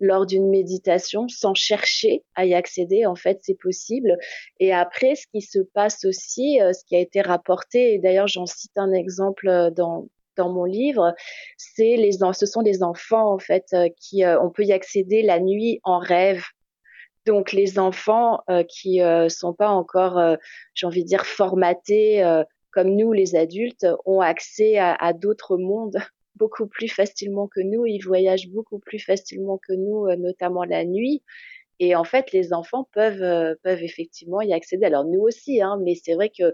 lors 0.00 0.26
d'une 0.26 0.48
méditation 0.48 1.28
sans 1.28 1.54
chercher 1.54 2.24
à 2.34 2.46
y 2.46 2.54
accéder. 2.54 3.06
En 3.06 3.14
fait, 3.14 3.38
c'est 3.42 3.58
possible. 3.58 4.16
Et 4.60 4.72
après, 4.72 5.14
ce 5.14 5.26
qui 5.32 5.40
se 5.40 5.58
passe 5.58 6.04
aussi, 6.04 6.60
euh, 6.60 6.72
ce 6.72 6.84
qui 6.84 6.96
a 6.96 7.00
été 7.00 7.20
rapporté, 7.20 7.94
et 7.94 7.98
d'ailleurs 7.98 8.28
j'en 8.28 8.46
cite 8.46 8.76
un 8.76 8.92
exemple 8.92 9.48
euh, 9.48 9.70
dans 9.70 10.08
dans 10.36 10.52
mon 10.52 10.64
livre, 10.64 11.14
c'est 11.56 11.96
les 11.96 12.12
ce 12.12 12.46
sont 12.46 12.60
les 12.60 12.84
enfants 12.84 13.32
en 13.32 13.40
fait 13.40 13.64
euh, 13.72 13.88
qui 14.00 14.22
on 14.24 14.50
peut 14.50 14.62
y 14.62 14.72
accéder 14.72 15.22
la 15.22 15.40
nuit 15.40 15.80
en 15.82 15.98
rêve. 15.98 16.44
Donc 17.26 17.50
les 17.52 17.80
enfants 17.80 18.40
qui 18.68 19.00
sont 19.28 19.52
pas 19.52 19.68
encore, 19.68 20.36
j'ai 20.74 20.86
envie 20.86 21.02
de 21.02 21.08
dire 21.08 21.26
formatés 21.26 22.22
comme 22.70 22.94
nous 22.96 23.12
les 23.12 23.36
adultes, 23.36 23.86
ont 24.06 24.20
accès 24.20 24.78
à, 24.78 24.94
à 24.94 25.12
d'autres 25.12 25.58
mondes 25.58 25.98
beaucoup 26.38 26.66
plus 26.66 26.88
facilement 26.88 27.48
que 27.48 27.60
nous, 27.60 27.86
ils 27.86 28.00
voyagent 28.00 28.48
beaucoup 28.48 28.78
plus 28.78 28.98
facilement 28.98 29.58
que 29.58 29.72
nous, 29.72 30.06
euh, 30.06 30.16
notamment 30.16 30.64
la 30.64 30.84
nuit. 30.84 31.22
Et 31.80 31.94
en 31.94 32.04
fait, 32.04 32.32
les 32.32 32.52
enfants 32.52 32.88
peuvent 32.92 33.22
euh, 33.22 33.54
peuvent 33.62 33.82
effectivement 33.82 34.40
y 34.40 34.52
accéder. 34.52 34.86
Alors 34.86 35.04
nous 35.04 35.20
aussi, 35.20 35.60
hein, 35.62 35.78
mais 35.82 35.94
c'est 35.94 36.14
vrai 36.14 36.30
que 36.30 36.52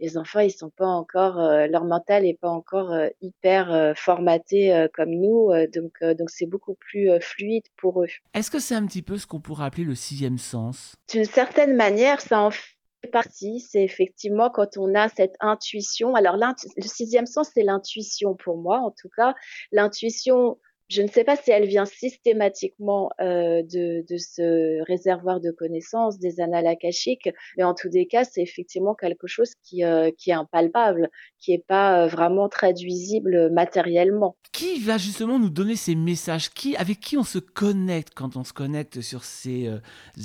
les 0.00 0.18
enfants, 0.18 0.40
ils 0.40 0.50
sont 0.50 0.70
pas 0.70 0.86
encore, 0.86 1.38
euh, 1.38 1.66
leur 1.68 1.84
mental 1.84 2.26
est 2.26 2.38
pas 2.38 2.50
encore 2.50 2.92
hyper 3.20 3.94
formaté 3.96 4.86
comme 4.92 5.10
nous, 5.10 5.50
donc 5.72 6.02
donc 6.18 6.30
c'est 6.30 6.46
beaucoup 6.46 6.74
plus 6.74 7.08
fluide 7.20 7.64
pour 7.76 8.02
eux. 8.02 8.08
Est-ce 8.34 8.50
que 8.50 8.58
c'est 8.58 8.74
un 8.74 8.86
petit 8.86 9.02
peu 9.02 9.16
ce 9.16 9.26
qu'on 9.26 9.40
pourrait 9.40 9.66
appeler 9.66 9.84
le 9.84 9.94
sixième 9.94 10.38
sens? 10.38 10.96
D'une 11.10 11.24
certaine 11.24 11.76
manière, 11.76 12.20
ça 12.20 12.40
en 12.40 12.50
fait 12.50 12.73
partie, 13.10 13.60
c'est 13.60 13.82
effectivement 13.82 14.50
quand 14.50 14.76
on 14.76 14.94
a 14.94 15.08
cette 15.08 15.36
intuition. 15.40 16.14
Alors, 16.14 16.36
le 16.36 16.88
sixième 16.88 17.26
sens, 17.26 17.50
c'est 17.54 17.62
l'intuition 17.62 18.34
pour 18.34 18.58
moi, 18.58 18.78
en 18.78 18.90
tout 18.90 19.08
cas. 19.16 19.34
L'intuition, 19.72 20.58
je 20.88 21.02
ne 21.02 21.08
sais 21.08 21.24
pas 21.24 21.36
si 21.36 21.50
elle 21.50 21.66
vient 21.66 21.86
systématiquement 21.86 23.10
euh, 23.20 23.62
de, 23.62 24.04
de, 24.08 24.16
ce 24.18 24.82
réservoir 24.86 25.40
de 25.40 25.50
connaissances, 25.50 26.18
des 26.18 26.40
annales 26.40 26.66
akashiques, 26.66 27.30
mais 27.56 27.64
en 27.64 27.74
tous 27.74 27.88
les 27.90 28.06
cas, 28.06 28.24
c'est 28.24 28.42
effectivement 28.42 28.94
quelque 28.94 29.26
chose 29.26 29.52
qui, 29.62 29.84
euh, 29.84 30.10
qui 30.16 30.30
est 30.30 30.34
impalpable, 30.34 31.08
qui 31.38 31.52
n'est 31.52 31.64
pas 31.66 32.04
euh, 32.04 32.06
vraiment 32.06 32.48
traduisible 32.48 33.50
matériellement. 33.50 34.36
Qui 34.52 34.78
va 34.80 34.98
justement 34.98 35.38
nous 35.38 35.50
donner 35.50 35.76
ces 35.76 35.94
messages? 35.94 36.50
Qui, 36.50 36.76
Avec 36.76 37.00
qui 37.00 37.16
on 37.16 37.24
se 37.24 37.38
connecte 37.38 38.12
quand 38.14 38.36
on 38.36 38.44
se 38.44 38.52
connecte 38.52 39.00
sur 39.00 39.24
ces 39.24 39.70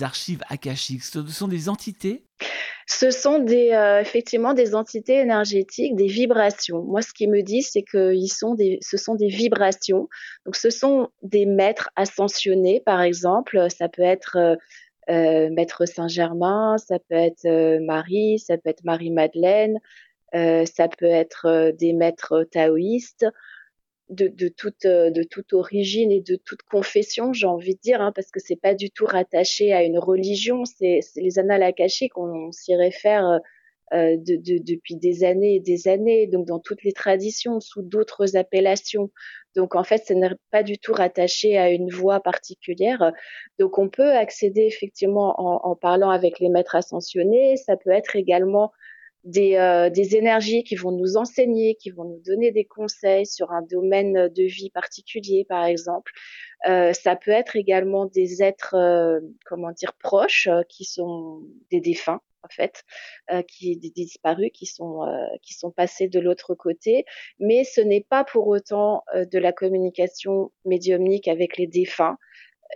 archives 0.01 0.43
akashiques? 0.49 1.03
Ce 1.03 1.25
sont 1.27 1.47
des 1.47 1.69
entités? 1.69 2.25
Ce 2.87 3.11
sont 3.11 3.45
euh, 3.47 3.99
effectivement 3.99 4.53
des 4.53 4.73
entités 4.73 5.19
énergétiques, 5.19 5.95
des 5.95 6.07
vibrations. 6.07 6.81
Moi, 6.83 7.01
ce 7.01 7.13
qui 7.13 7.27
me 7.27 7.41
dit, 7.41 7.61
c'est 7.61 7.83
que 7.83 8.13
ils 8.15 8.29
sont 8.29 8.55
des, 8.55 8.79
ce 8.81 8.97
sont 8.97 9.15
des 9.15 9.27
vibrations. 9.27 10.09
Donc, 10.45 10.55
ce 10.55 10.69
sont 10.69 11.09
des 11.21 11.45
maîtres 11.45 11.91
ascensionnés, 11.95 12.81
par 12.85 13.01
exemple. 13.01 13.67
Ça 13.69 13.89
peut 13.89 14.01
être 14.01 14.37
euh, 14.37 14.55
euh 15.09 15.49
Maître 15.51 15.85
Saint-Germain, 15.85 16.77
ça 16.77 16.97
peut 16.97 17.15
être 17.15 17.79
Marie, 17.79 18.39
ça 18.39 18.57
peut 18.57 18.69
être 18.69 18.83
Marie-Madeleine, 18.83 19.79
ça 20.33 20.87
peut 20.87 21.05
être 21.05 21.71
des 21.77 21.93
maîtres 21.93 22.43
taoïstes. 22.51 23.25
De, 24.09 24.47
toute, 24.47 24.85
de 24.85 25.23
toute 25.23 25.53
origine 25.53 26.11
et 26.11 26.21
de 26.21 26.35
toute 26.35 26.63
confession, 26.63 27.31
j'ai 27.33 27.45
envie 27.45 27.75
de 27.75 27.79
dire, 27.79 28.01
hein, 28.01 28.11
parce 28.13 28.31
que 28.31 28.39
c'est 28.39 28.59
pas 28.59 28.73
du 28.73 28.89
tout 28.89 29.05
rattaché 29.05 29.71
à 29.71 29.83
une 29.83 29.99
religion. 29.99 30.65
C'est 30.65 30.99
les 31.15 31.39
annales 31.39 31.63
akashiques, 31.63 32.17
on, 32.17 32.51
s'y 32.51 32.75
réfère 32.75 33.39
euh, 33.93 34.17
de, 34.17 34.59
depuis 34.59 34.95
des 34.95 35.23
années 35.23 35.55
et 35.55 35.59
des 35.59 35.87
années, 35.87 36.27
donc 36.27 36.45
dans 36.45 36.59
toutes 36.59 36.83
les 36.83 36.91
traditions, 36.91 37.59
sous 37.59 37.81
d'autres 37.81 38.35
appellations. 38.35 39.09
Donc 39.55 39.75
en 39.75 39.83
fait, 39.83 40.03
ce 40.05 40.13
n'est 40.13 40.29
pas 40.51 40.61
du 40.61 40.77
tout 40.77 40.93
rattaché 40.93 41.57
à 41.57 41.71
une 41.71 41.89
voie 41.89 42.19
particulière. 42.19 43.11
Donc 43.57 43.79
on 43.79 43.89
peut 43.89 44.11
accéder 44.11 44.61
effectivement 44.61 45.33
en, 45.39 45.75
parlant 45.75 46.11
avec 46.11 46.39
les 46.39 46.49
maîtres 46.49 46.75
ascensionnés. 46.75 47.57
Ça 47.57 47.77
peut 47.77 47.89
être 47.89 48.15
également 48.15 48.71
des, 49.23 49.55
euh, 49.55 49.89
des, 49.89 50.15
énergies 50.15 50.63
qui 50.63 50.75
vont 50.75 50.91
nous 50.91 51.17
enseigner, 51.17 51.75
qui 51.75 51.89
vont 51.89 52.05
nous 52.05 52.21
donner 52.25 52.51
des 52.51 52.65
conseils 52.65 53.25
sur 53.25 53.51
un 53.51 53.61
domaine 53.61 54.29
de 54.29 54.43
vie 54.43 54.69
particulier, 54.69 55.45
par 55.47 55.65
exemple. 55.65 56.11
Euh, 56.67 56.93
ça 56.93 57.15
peut 57.15 57.31
être 57.31 57.55
également 57.55 58.05
des 58.05 58.43
êtres, 58.43 58.75
euh, 58.75 59.19
comment 59.45 59.71
dire, 59.71 59.93
proches, 59.93 60.49
qui 60.67 60.85
sont 60.85 61.41
des 61.71 61.81
défunts, 61.81 62.21
en 62.43 62.47
fait, 62.49 62.83
euh, 63.31 63.41
qui 63.41 63.77
des 63.77 63.89
disparus, 63.89 64.51
qui 64.53 64.65
sont 64.65 65.03
euh, 65.03 65.25
qui 65.41 65.53
sont 65.53 65.71
passés 65.71 66.07
de 66.07 66.19
l'autre 66.19 66.55
côté. 66.55 67.05
Mais 67.39 67.63
ce 67.63 67.81
n'est 67.81 68.05
pas 68.09 68.23
pour 68.23 68.47
autant 68.47 69.03
euh, 69.15 69.25
de 69.25 69.39
la 69.39 69.51
communication 69.51 70.51
médiumnique 70.65 71.27
avec 71.27 71.57
les 71.57 71.67
défunts. 71.67 72.17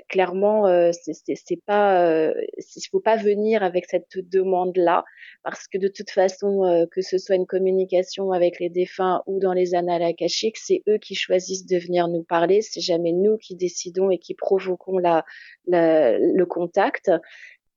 Clairement, 0.09 0.67
euh, 0.67 0.91
c'est 0.91 1.62
pas, 1.65 2.33
il 2.57 2.88
faut 2.91 3.00
pas 3.00 3.15
venir 3.15 3.62
avec 3.62 3.85
cette 3.85 4.17
demande-là, 4.17 5.05
parce 5.43 5.67
que 5.67 5.77
de 5.77 5.88
toute 5.88 6.09
façon, 6.09 6.88
que 6.91 7.01
ce 7.01 7.17
soit 7.17 7.35
une 7.35 7.45
communication 7.45 8.31
avec 8.31 8.59
les 8.59 8.69
défunts 8.69 9.21
ou 9.27 9.39
dans 9.39 9.53
les 9.53 9.75
annales 9.75 10.03
akashiques, 10.03 10.57
c'est 10.57 10.81
eux 10.89 10.97
qui 10.97 11.15
choisissent 11.15 11.67
de 11.67 11.77
venir 11.77 12.07
nous 12.07 12.23
parler. 12.23 12.62
C'est 12.62 12.81
jamais 12.81 13.12
nous 13.12 13.38
qui 13.38 13.55
décidons 13.55 14.09
et 14.09 14.17
qui 14.17 14.33
provoquons 14.33 14.97
la, 14.97 15.25
le 15.67 16.43
contact. 16.45 17.12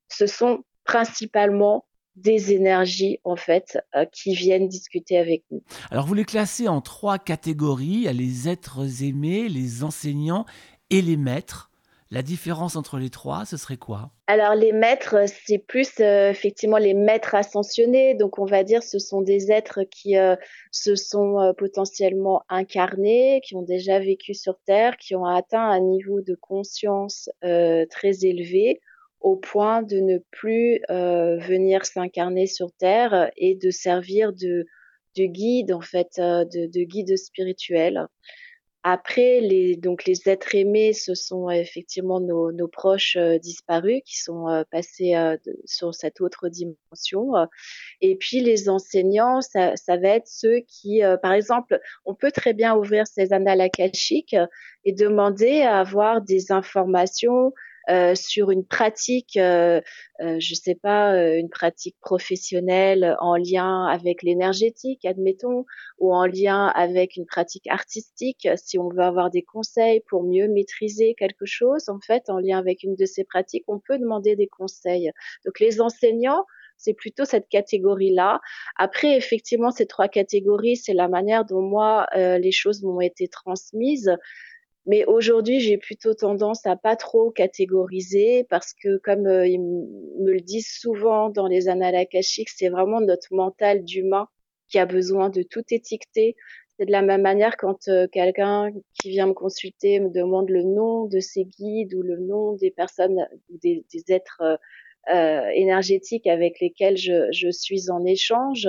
Ce 0.08 0.26
sont 0.26 0.64
principalement 0.84 1.84
des 2.16 2.52
énergies 2.52 3.20
en 3.24 3.36
fait 3.36 3.78
euh, 3.94 4.06
qui 4.06 4.34
viennent 4.34 4.68
discuter 4.68 5.18
avec 5.18 5.44
nous. 5.50 5.62
Alors 5.90 6.06
vous 6.06 6.14
les 6.14 6.24
classez 6.24 6.66
en 6.66 6.80
trois 6.80 7.18
catégories, 7.18 8.08
les 8.12 8.48
êtres 8.48 9.02
aimés, 9.02 9.48
les 9.48 9.84
enseignants 9.84 10.46
et 10.90 11.02
les 11.02 11.16
maîtres. 11.18 11.70
La 12.10 12.22
différence 12.22 12.76
entre 12.76 12.98
les 12.98 13.10
trois, 13.10 13.44
ce 13.44 13.56
serait 13.56 13.76
quoi? 13.76 14.10
Alors 14.28 14.54
les 14.54 14.72
maîtres, 14.72 15.24
c'est 15.26 15.58
plus 15.58 15.90
euh, 16.00 16.30
effectivement 16.30 16.78
les 16.78 16.94
maîtres 16.94 17.34
ascensionnés. 17.34 18.14
Donc 18.14 18.38
on 18.38 18.44
va 18.44 18.62
dire 18.62 18.82
ce 18.82 18.98
sont 18.98 19.22
des 19.22 19.50
êtres 19.50 19.80
qui 19.90 20.16
euh, 20.16 20.36
se 20.70 20.94
sont 20.94 21.52
potentiellement 21.58 22.42
incarnés, 22.48 23.40
qui 23.44 23.56
ont 23.56 23.62
déjà 23.62 23.98
vécu 23.98 24.34
sur 24.34 24.56
Terre, 24.66 24.96
qui 24.96 25.16
ont 25.16 25.26
atteint 25.26 25.68
un 25.68 25.80
niveau 25.80 26.20
de 26.20 26.36
conscience 26.40 27.28
très 27.40 28.24
élevé 28.24 28.80
au 29.26 29.34
point 29.36 29.82
de 29.82 29.98
ne 29.98 30.18
plus 30.30 30.80
euh, 30.90 31.36
venir 31.38 31.84
s'incarner 31.84 32.46
sur 32.46 32.70
Terre 32.72 33.30
et 33.36 33.56
de 33.56 33.70
servir 33.70 34.32
de, 34.32 34.66
de 35.16 35.24
guide, 35.24 35.72
en 35.72 35.80
fait, 35.80 36.10
euh, 36.18 36.44
de, 36.44 36.84
guide 36.84 37.16
spirituel. 37.16 38.06
Après, 38.88 39.40
les, 39.40 39.74
donc 39.74 40.04
les 40.04 40.28
êtres 40.28 40.54
aimés, 40.54 40.92
ce 40.92 41.16
sont 41.16 41.50
effectivement 41.50 42.20
nos, 42.20 42.68
proches 42.68 43.16
euh, 43.16 43.36
disparus 43.36 44.00
qui 44.04 44.20
sont 44.20 44.48
euh, 44.48 44.62
passés 44.70 45.16
euh, 45.16 45.36
sur 45.64 45.92
cette 45.92 46.20
autre 46.20 46.48
dimension. 46.48 47.32
Et 48.00 48.14
puis 48.14 48.38
les 48.38 48.68
enseignants, 48.68 49.40
ça, 49.40 49.74
ça 49.74 49.96
va 49.96 50.10
être 50.10 50.28
ceux 50.28 50.60
qui, 50.68 51.00
par 51.20 51.32
exemple, 51.32 51.80
on 52.04 52.14
peut 52.14 52.30
très 52.30 52.52
bien 52.52 52.76
ouvrir 52.76 53.08
ces 53.08 53.32
annales 53.32 53.60
akashiques 53.60 54.36
et 54.84 54.92
demander 54.92 55.62
à 55.62 55.80
avoir 55.80 56.22
des 56.22 56.52
informations 56.52 57.52
euh, 57.88 58.16
sur 58.16 58.50
une 58.50 58.64
pratique, 58.64 59.36
euh, 59.36 59.80
euh, 60.20 60.38
je 60.40 60.54
sais 60.54 60.74
pas, 60.74 61.14
une 61.36 61.48
pratique 61.48 61.96
professionnelle 62.00 63.16
en 63.20 63.36
lien 63.36 63.86
avec 63.86 64.24
l'énergétique, 64.24 65.04
admettons, 65.04 65.64
ou 65.98 66.12
en 66.12 66.26
lien 66.26 66.66
avec 66.74 67.16
une 67.16 67.26
pratique 67.26 67.68
artistique, 67.68 68.48
si 68.56 68.78
on 68.78 68.88
veut 68.88 69.02
avoir 69.02 69.30
des 69.30 69.42
conseils 69.42 70.00
pour 70.08 70.24
mieux 70.24 70.48
maîtriser 70.48 71.14
quelque 71.14 71.46
chose, 71.46 71.88
en 71.88 72.00
fait, 72.00 72.28
en 72.28 72.38
lien 72.38 72.58
avec 72.58 72.82
une 72.82 72.96
de 72.96 73.04
ces 73.06 73.22
pratiques, 73.22 73.64
on 73.68 73.78
peut 73.78 73.98
demander 73.98 74.34
des 74.34 74.48
conseils. 74.48 75.12
Donc 75.44 75.60
les 75.60 75.80
enseignants, 75.80 76.44
c'est 76.76 76.94
plutôt 76.94 77.24
cette 77.24 77.48
catégorie-là. 77.48 78.40
Après, 78.76 79.16
effectivement, 79.16 79.70
ces 79.70 79.86
trois 79.86 80.08
catégories, 80.08 80.76
c'est 80.76 80.92
la 80.92 81.08
manière 81.08 81.44
dont 81.44 81.62
moi, 81.62 82.06
les 82.14 82.52
choses 82.52 82.82
m'ont 82.82 83.00
été 83.00 83.28
transmises. 83.28 84.10
Mais 84.86 85.04
aujourd'hui, 85.06 85.60
j'ai 85.60 85.78
plutôt 85.78 86.14
tendance 86.14 86.64
à 86.64 86.76
pas 86.76 86.94
trop 86.94 87.30
catégoriser 87.30 88.46
parce 88.48 88.72
que, 88.72 88.98
comme 88.98 89.26
euh, 89.26 89.46
ils 89.46 89.60
me 89.60 90.32
le 90.32 90.40
disent 90.40 90.70
souvent 90.70 91.28
dans 91.28 91.48
les 91.48 91.68
annales 91.68 91.96
akashiques, 91.96 92.50
c'est 92.50 92.68
vraiment 92.68 93.00
notre 93.00 93.34
mental 93.34 93.84
d'humain 93.84 94.28
qui 94.68 94.78
a 94.78 94.86
besoin 94.86 95.28
de 95.28 95.42
tout 95.42 95.64
étiqueter. 95.70 96.36
C'est 96.78 96.86
de 96.86 96.92
la 96.92 97.02
même 97.02 97.22
manière 97.22 97.56
quand 97.56 97.88
euh, 97.88 98.06
quelqu'un 98.06 98.70
qui 99.00 99.10
vient 99.10 99.26
me 99.26 99.32
consulter 99.32 99.98
me 99.98 100.10
demande 100.10 100.50
le 100.50 100.62
nom 100.62 101.06
de 101.06 101.18
ses 101.18 101.44
guides 101.44 101.94
ou 101.94 102.02
le 102.02 102.18
nom 102.18 102.52
des 102.54 102.70
personnes, 102.70 103.26
des, 103.48 103.84
des 103.92 104.12
êtres 104.12 104.58
euh, 105.12 105.48
énergétiques 105.54 106.26
avec 106.26 106.60
lesquels 106.60 106.96
je, 106.96 107.30
je 107.32 107.50
suis 107.50 107.90
en 107.90 108.04
échange 108.04 108.68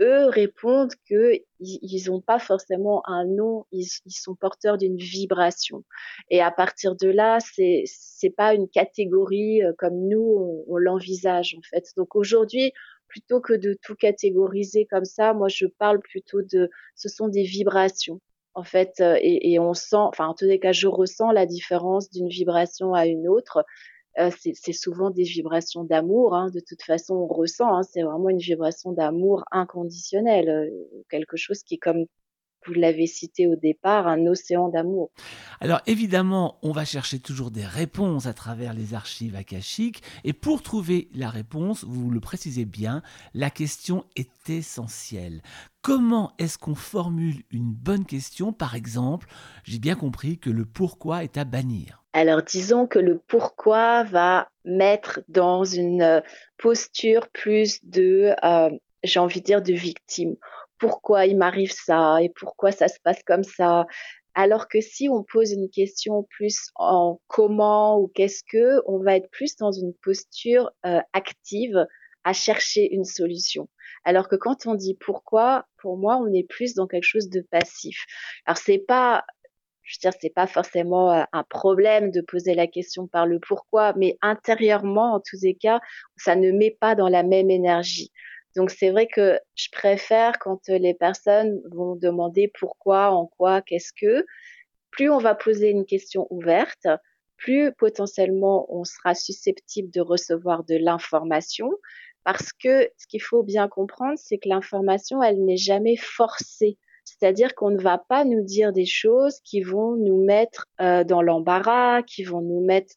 eux 0.00 0.26
répondent 0.26 0.92
que 1.08 1.32
ils 1.60 2.04
n'ont 2.06 2.20
pas 2.20 2.38
forcément 2.38 3.02
un 3.08 3.24
nom, 3.24 3.66
ils, 3.72 3.86
sont 4.08 4.34
porteurs 4.34 4.78
d'une 4.78 4.96
vibration. 4.96 5.84
Et 6.30 6.40
à 6.40 6.50
partir 6.50 6.96
de 6.96 7.08
là, 7.08 7.38
c'est 7.40 7.84
c'est 7.86 8.30
pas 8.30 8.54
une 8.54 8.68
catégorie 8.68 9.62
euh, 9.62 9.72
comme 9.78 10.08
nous 10.08 10.64
on, 10.68 10.76
l'envisage 10.76 11.56
en 11.58 11.62
fait. 11.62 11.84
Donc 11.96 12.16
aujourd'hui, 12.16 12.72
plutôt 13.08 13.40
que 13.40 13.52
de 13.54 13.76
tout 13.82 13.94
catégoriser 13.94 14.86
comme 14.86 15.04
ça, 15.04 15.34
moi 15.34 15.48
je 15.48 15.66
parle 15.66 16.00
plutôt 16.00 16.42
de, 16.42 16.70
ce 16.94 17.08
sont 17.08 17.28
des 17.28 17.44
vibrations 17.44 18.20
en 18.54 18.64
fait, 18.64 18.94
euh, 19.00 19.16
et, 19.20 19.52
et 19.52 19.58
on 19.58 19.74
sent, 19.74 19.96
enfin 19.96 20.26
en 20.26 20.34
tous 20.34 20.44
les 20.44 20.60
cas, 20.60 20.72
je 20.72 20.86
ressens 20.86 21.32
la 21.32 21.46
différence 21.46 22.10
d'une 22.10 22.28
vibration 22.28 22.94
à 22.94 23.06
une 23.06 23.28
autre. 23.28 23.64
Euh, 24.18 24.30
c'est 24.40 24.72
souvent 24.72 25.10
des 25.10 25.24
vibrations 25.24 25.84
d'amour. 25.84 26.34
Hein. 26.34 26.50
De 26.54 26.60
toute 26.60 26.82
façon, 26.82 27.14
on 27.14 27.26
ressent, 27.26 27.74
hein, 27.74 27.82
c'est 27.82 28.02
vraiment 28.02 28.28
une 28.28 28.38
vibration 28.38 28.92
d'amour 28.92 29.44
inconditionnel, 29.50 30.48
euh, 30.48 31.02
quelque 31.10 31.36
chose 31.36 31.62
qui 31.64 31.74
est 31.74 31.78
comme 31.78 32.06
vous 32.66 32.74
l'avez 32.74 33.06
cité 33.06 33.46
au 33.46 33.56
départ, 33.56 34.06
un 34.06 34.26
océan 34.26 34.68
d'amour. 34.68 35.10
Alors 35.60 35.80
évidemment, 35.86 36.58
on 36.62 36.72
va 36.72 36.84
chercher 36.84 37.18
toujours 37.18 37.50
des 37.50 37.64
réponses 37.64 38.26
à 38.26 38.34
travers 38.34 38.74
les 38.74 38.94
archives 38.94 39.36
akashiques, 39.36 40.02
et 40.24 40.32
pour 40.32 40.62
trouver 40.62 41.08
la 41.14 41.30
réponse, 41.30 41.84
vous 41.84 42.10
le 42.10 42.20
précisez 42.20 42.64
bien, 42.64 43.02
la 43.34 43.50
question 43.50 44.04
est 44.16 44.48
essentielle. 44.48 45.42
Comment 45.82 46.32
est-ce 46.38 46.56
qu'on 46.56 46.74
formule 46.74 47.42
une 47.50 47.72
bonne 47.72 48.06
question? 48.06 48.52
Par 48.52 48.74
exemple, 48.74 49.26
j'ai 49.64 49.78
bien 49.78 49.96
compris 49.96 50.38
que 50.38 50.50
le 50.50 50.64
pourquoi 50.64 51.24
est 51.24 51.36
à 51.36 51.44
bannir. 51.44 52.04
Alors 52.14 52.42
disons 52.42 52.86
que 52.86 52.98
le 52.98 53.18
pourquoi 53.18 54.04
va 54.04 54.48
mettre 54.64 55.20
dans 55.28 55.64
une 55.64 56.00
euh, 56.00 56.20
posture 56.58 57.28
plus 57.28 57.84
de, 57.84 58.34
euh, 58.44 58.70
j'ai 59.02 59.18
envie 59.18 59.40
de 59.40 59.44
dire, 59.44 59.62
de 59.62 59.72
victime. 59.72 60.36
Pourquoi 60.78 61.26
il 61.26 61.36
m'arrive 61.36 61.72
ça 61.72 62.18
et 62.22 62.30
pourquoi 62.30 62.72
ça 62.72 62.88
se 62.88 62.98
passe 63.02 63.22
comme 63.24 63.44
ça 63.44 63.86
alors 64.34 64.68
que 64.68 64.80
si 64.80 65.08
on 65.08 65.22
pose 65.22 65.52
une 65.52 65.70
question 65.70 66.24
plus 66.24 66.70
en 66.74 67.20
comment 67.28 68.00
ou 68.00 68.08
qu'est-ce 68.08 68.42
que, 68.42 68.82
on 68.86 68.98
va 68.98 69.16
être 69.16 69.30
plus 69.30 69.56
dans 69.56 69.70
une 69.70 69.94
posture 69.94 70.72
euh, 70.84 71.00
active 71.12 71.86
à 72.24 72.32
chercher 72.32 72.92
une 72.92 73.04
solution. 73.04 73.68
Alors 74.04 74.28
que 74.28 74.36
quand 74.36 74.66
on 74.66 74.74
dit 74.74 74.94
pourquoi, 74.94 75.66
pour 75.78 75.96
moi, 75.96 76.16
on 76.16 76.32
est 76.32 76.46
plus 76.48 76.74
dans 76.74 76.86
quelque 76.86 77.04
chose 77.04 77.28
de 77.28 77.42
passif. 77.42 78.04
Alors 78.46 78.58
c'est 78.58 78.78
pas 78.78 79.24
je 79.84 79.98
veux 79.98 80.10
dire, 80.10 80.18
c'est 80.18 80.34
pas 80.34 80.46
forcément 80.46 81.12
euh, 81.12 81.24
un 81.32 81.42
problème 81.42 82.10
de 82.10 82.22
poser 82.22 82.54
la 82.54 82.66
question 82.66 83.06
par 83.06 83.26
le 83.26 83.38
pourquoi, 83.38 83.92
mais 83.96 84.16
intérieurement, 84.22 85.14
en 85.14 85.20
tous 85.20 85.42
les 85.42 85.54
cas, 85.54 85.78
ça 86.16 86.36
ne 86.36 86.52
met 86.52 86.70
pas 86.80 86.94
dans 86.94 87.08
la 87.08 87.22
même 87.22 87.50
énergie. 87.50 88.10
Donc 88.56 88.70
c'est 88.70 88.90
vrai 88.90 89.06
que 89.06 89.38
je 89.56 89.68
préfère 89.72 90.38
quand 90.38 90.68
euh, 90.68 90.78
les 90.78 90.94
personnes 90.94 91.60
vont 91.70 91.96
demander 91.96 92.50
pourquoi, 92.58 93.10
en 93.10 93.26
quoi, 93.26 93.62
qu'est-ce 93.62 93.92
que, 93.92 94.24
plus 94.90 95.10
on 95.10 95.18
va 95.18 95.34
poser 95.34 95.70
une 95.70 95.84
question 95.84 96.26
ouverte, 96.30 96.86
plus 97.36 97.72
potentiellement 97.72 98.66
on 98.68 98.84
sera 98.84 99.14
susceptible 99.14 99.90
de 99.90 100.00
recevoir 100.00 100.64
de 100.64 100.76
l'information, 100.76 101.70
parce 102.22 102.52
que 102.52 102.88
ce 102.96 103.06
qu'il 103.06 103.22
faut 103.22 103.42
bien 103.42 103.68
comprendre, 103.68 104.16
c'est 104.16 104.38
que 104.38 104.48
l'information, 104.48 105.22
elle 105.22 105.44
n'est 105.44 105.56
jamais 105.56 105.96
forcée. 105.96 106.78
C'est-à-dire 107.04 107.54
qu'on 107.54 107.70
ne 107.70 107.82
va 107.82 107.98
pas 107.98 108.24
nous 108.24 108.42
dire 108.42 108.72
des 108.72 108.86
choses 108.86 109.40
qui 109.40 109.60
vont 109.60 109.94
nous 109.94 110.24
mettre 110.24 110.66
euh, 110.80 111.04
dans 111.04 111.20
l'embarras, 111.20 112.02
qui 112.02 112.24
vont 112.24 112.40
nous 112.40 112.64
mettre 112.64 112.94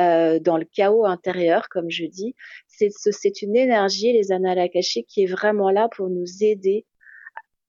euh, 0.00 0.38
dans 0.40 0.56
le 0.56 0.64
chaos 0.64 1.04
intérieur, 1.04 1.68
comme 1.68 1.90
je 1.90 2.06
dis. 2.06 2.34
C'est 2.66 3.42
une 3.42 3.54
énergie, 3.54 4.12
les 4.12 4.32
annales 4.32 4.58
akashiques, 4.58 5.06
qui 5.06 5.24
est 5.24 5.26
vraiment 5.26 5.70
là 5.70 5.88
pour 5.94 6.08
nous 6.08 6.42
aider 6.42 6.86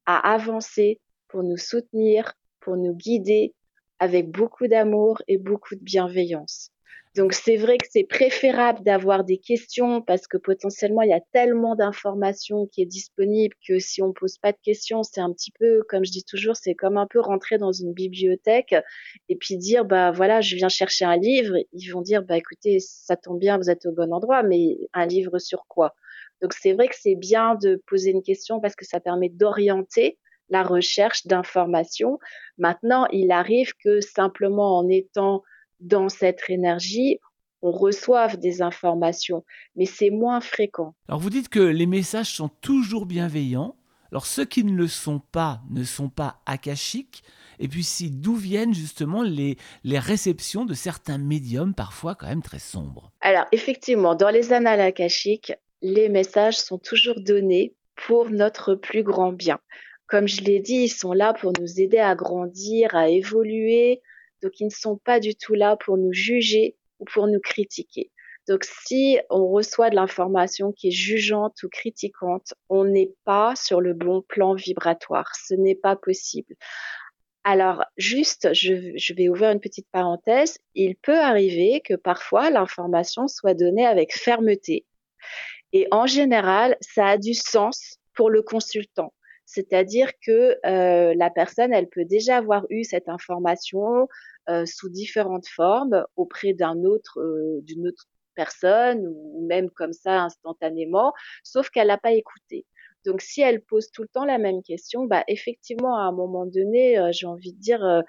à 0.05 0.33
avancer, 0.33 0.99
pour 1.27 1.43
nous 1.43 1.57
soutenir, 1.57 2.33
pour 2.61 2.77
nous 2.77 2.95
guider 2.95 3.53
avec 3.99 4.31
beaucoup 4.31 4.67
d'amour 4.67 5.21
et 5.27 5.37
beaucoup 5.37 5.75
de 5.75 5.83
bienveillance. 5.83 6.71
Donc 7.15 7.33
c'est 7.33 7.57
vrai 7.57 7.77
que 7.77 7.87
c'est 7.89 8.05
préférable 8.05 8.83
d'avoir 8.83 9.25
des 9.25 9.37
questions 9.37 10.01
parce 10.01 10.27
que 10.27 10.37
potentiellement 10.37 11.01
il 11.01 11.09
y 11.09 11.13
a 11.13 11.19
tellement 11.33 11.75
d'informations 11.75 12.67
qui 12.67 12.81
est 12.81 12.85
disponible 12.85 13.53
que 13.67 13.79
si 13.79 14.01
on 14.01 14.13
pose 14.13 14.37
pas 14.37 14.53
de 14.53 14.57
questions, 14.63 15.03
c'est 15.03 15.19
un 15.19 15.33
petit 15.33 15.51
peu 15.51 15.83
comme 15.89 16.05
je 16.05 16.11
dis 16.11 16.23
toujours, 16.23 16.55
c'est 16.55 16.73
comme 16.73 16.95
un 16.95 17.07
peu 17.07 17.19
rentrer 17.19 17.57
dans 17.57 17.73
une 17.73 17.93
bibliothèque 17.93 18.75
et 19.27 19.35
puis 19.35 19.57
dire 19.57 19.83
bah 19.83 20.11
voilà, 20.11 20.39
je 20.39 20.55
viens 20.55 20.69
chercher 20.69 21.03
un 21.03 21.17
livre, 21.17 21.57
ils 21.73 21.89
vont 21.89 22.01
dire 22.01 22.23
bah 22.23 22.37
écoutez, 22.37 22.79
ça 22.79 23.17
tombe 23.17 23.39
bien, 23.39 23.57
vous 23.57 23.69
êtes 23.69 23.85
au 23.85 23.91
bon 23.91 24.13
endroit, 24.13 24.41
mais 24.41 24.77
un 24.93 25.05
livre 25.05 25.37
sur 25.37 25.65
quoi? 25.67 25.93
Donc 26.41 26.53
c'est 26.53 26.71
vrai 26.71 26.87
que 26.87 26.95
c'est 26.97 27.15
bien 27.15 27.55
de 27.55 27.81
poser 27.87 28.11
une 28.11 28.23
question 28.23 28.61
parce 28.61 28.75
que 28.75 28.85
ça 28.85 29.01
permet 29.01 29.27
d'orienter 29.27 30.17
la 30.47 30.63
recherche 30.63 31.27
d'informations. 31.27 32.19
Maintenant, 32.57 33.05
il 33.11 33.31
arrive 33.31 33.73
que 33.83 33.99
simplement 33.99 34.77
en 34.77 34.87
étant 34.87 35.43
dans 35.81 36.09
cette 36.09 36.41
énergie, 36.49 37.19
on 37.61 37.71
reçoive 37.71 38.37
des 38.37 38.61
informations, 38.61 39.43
mais 39.75 39.85
c'est 39.85 40.09
moins 40.09 40.41
fréquent. 40.41 40.95
Alors 41.07 41.19
vous 41.19 41.29
dites 41.29 41.49
que 41.49 41.59
les 41.59 41.85
messages 41.85 42.33
sont 42.33 42.49
toujours 42.49 43.05
bienveillants. 43.05 43.75
Alors 44.11 44.25
ceux 44.25 44.45
qui 44.45 44.63
ne 44.63 44.75
le 44.75 44.87
sont 44.87 45.19
pas 45.19 45.61
ne 45.69 45.83
sont 45.83 46.09
pas 46.09 46.41
akashiques. 46.45 47.23
Et 47.59 47.67
puis 47.67 47.83
si 47.83 48.09
d'où 48.09 48.35
viennent 48.35 48.73
justement 48.73 49.21
les, 49.21 49.57
les 49.83 49.99
réceptions 49.99 50.65
de 50.65 50.73
certains 50.73 51.19
médiums, 51.19 51.75
parfois 51.75 52.15
quand 52.15 52.27
même 52.27 52.41
très 52.41 52.59
sombres? 52.59 53.11
Alors 53.21 53.45
effectivement, 53.51 54.15
dans 54.15 54.29
les 54.29 54.53
annales 54.53 54.81
akashiques, 54.81 55.53
les 55.81 56.09
messages 56.09 56.57
sont 56.57 56.79
toujours 56.79 57.21
donnés 57.21 57.75
pour 58.07 58.29
notre 58.29 58.75
plus 58.75 59.03
grand 59.03 59.31
bien. 59.31 59.59
Comme 60.07 60.27
je 60.27 60.41
l'ai 60.41 60.59
dit, 60.59 60.83
ils 60.83 60.89
sont 60.89 61.13
là 61.13 61.33
pour 61.33 61.53
nous 61.59 61.79
aider 61.79 61.99
à 61.99 62.15
grandir, 62.15 62.95
à 62.95 63.07
évoluer, 63.09 64.01
donc, 64.41 64.59
ils 64.59 64.65
ne 64.65 64.71
sont 64.71 64.97
pas 64.97 65.19
du 65.19 65.35
tout 65.35 65.53
là 65.53 65.75
pour 65.77 65.97
nous 65.97 66.13
juger 66.13 66.75
ou 66.99 67.05
pour 67.05 67.27
nous 67.27 67.39
critiquer. 67.39 68.11
Donc, 68.47 68.63
si 68.63 69.19
on 69.29 69.47
reçoit 69.47 69.89
de 69.89 69.95
l'information 69.95 70.71
qui 70.71 70.87
est 70.87 70.91
jugeante 70.91 71.61
ou 71.63 71.69
critiquante, 71.69 72.53
on 72.69 72.85
n'est 72.85 73.13
pas 73.23 73.55
sur 73.55 73.81
le 73.81 73.93
bon 73.93 74.23
plan 74.23 74.55
vibratoire. 74.55 75.31
Ce 75.35 75.53
n'est 75.53 75.75
pas 75.75 75.95
possible. 75.95 76.55
Alors, 77.43 77.83
juste, 77.97 78.53
je, 78.53 79.13
vais 79.13 79.29
ouvrir 79.29 79.51
une 79.51 79.59
petite 79.59 79.87
parenthèse. 79.91 80.57
Il 80.75 80.95
peut 80.95 81.19
arriver 81.19 81.81
que 81.81 81.95
parfois 81.95 82.49
l'information 82.49 83.27
soit 83.27 83.53
donnée 83.53 83.85
avec 83.85 84.15
fermeté. 84.15 84.85
Et 85.73 85.87
en 85.91 86.05
général, 86.05 86.77
ça 86.81 87.07
a 87.07 87.17
du 87.17 87.33
sens 87.33 87.97
pour 88.15 88.29
le 88.29 88.41
consultant. 88.41 89.13
C'est-à-dire 89.45 90.11
que 90.25 90.57
euh, 90.65 91.13
la 91.15 91.29
personne, 91.29 91.73
elle 91.73 91.89
peut 91.89 92.05
déjà 92.05 92.37
avoir 92.37 92.65
eu 92.69 92.83
cette 92.83 93.09
information 93.09 94.07
sous 94.65 94.89
différentes 94.89 95.47
formes 95.47 96.05
auprès 96.15 96.53
d'un 96.53 96.83
autre, 96.83 97.19
euh, 97.19 97.61
d'une 97.63 97.87
autre 97.87 98.05
personne 98.35 99.05
ou 99.07 99.45
même 99.47 99.69
comme 99.69 99.93
ça 99.93 100.21
instantanément, 100.21 101.13
sauf 101.43 101.69
qu'elle 101.69 101.87
n'a 101.87 101.97
pas 101.97 102.13
écouté. 102.13 102.65
Donc, 103.05 103.21
si 103.21 103.41
elle 103.41 103.61
pose 103.61 103.89
tout 103.91 104.03
le 104.03 104.07
temps 104.07 104.25
la 104.25 104.37
même 104.37 104.61
question, 104.61 105.05
bah, 105.05 105.23
effectivement, 105.27 105.97
à 105.97 106.01
un 106.03 106.11
moment 106.11 106.45
donné, 106.45 107.09
j'ai 107.11 107.25
envie 107.25 107.51
de 107.51 107.59
dire, 107.59 108.03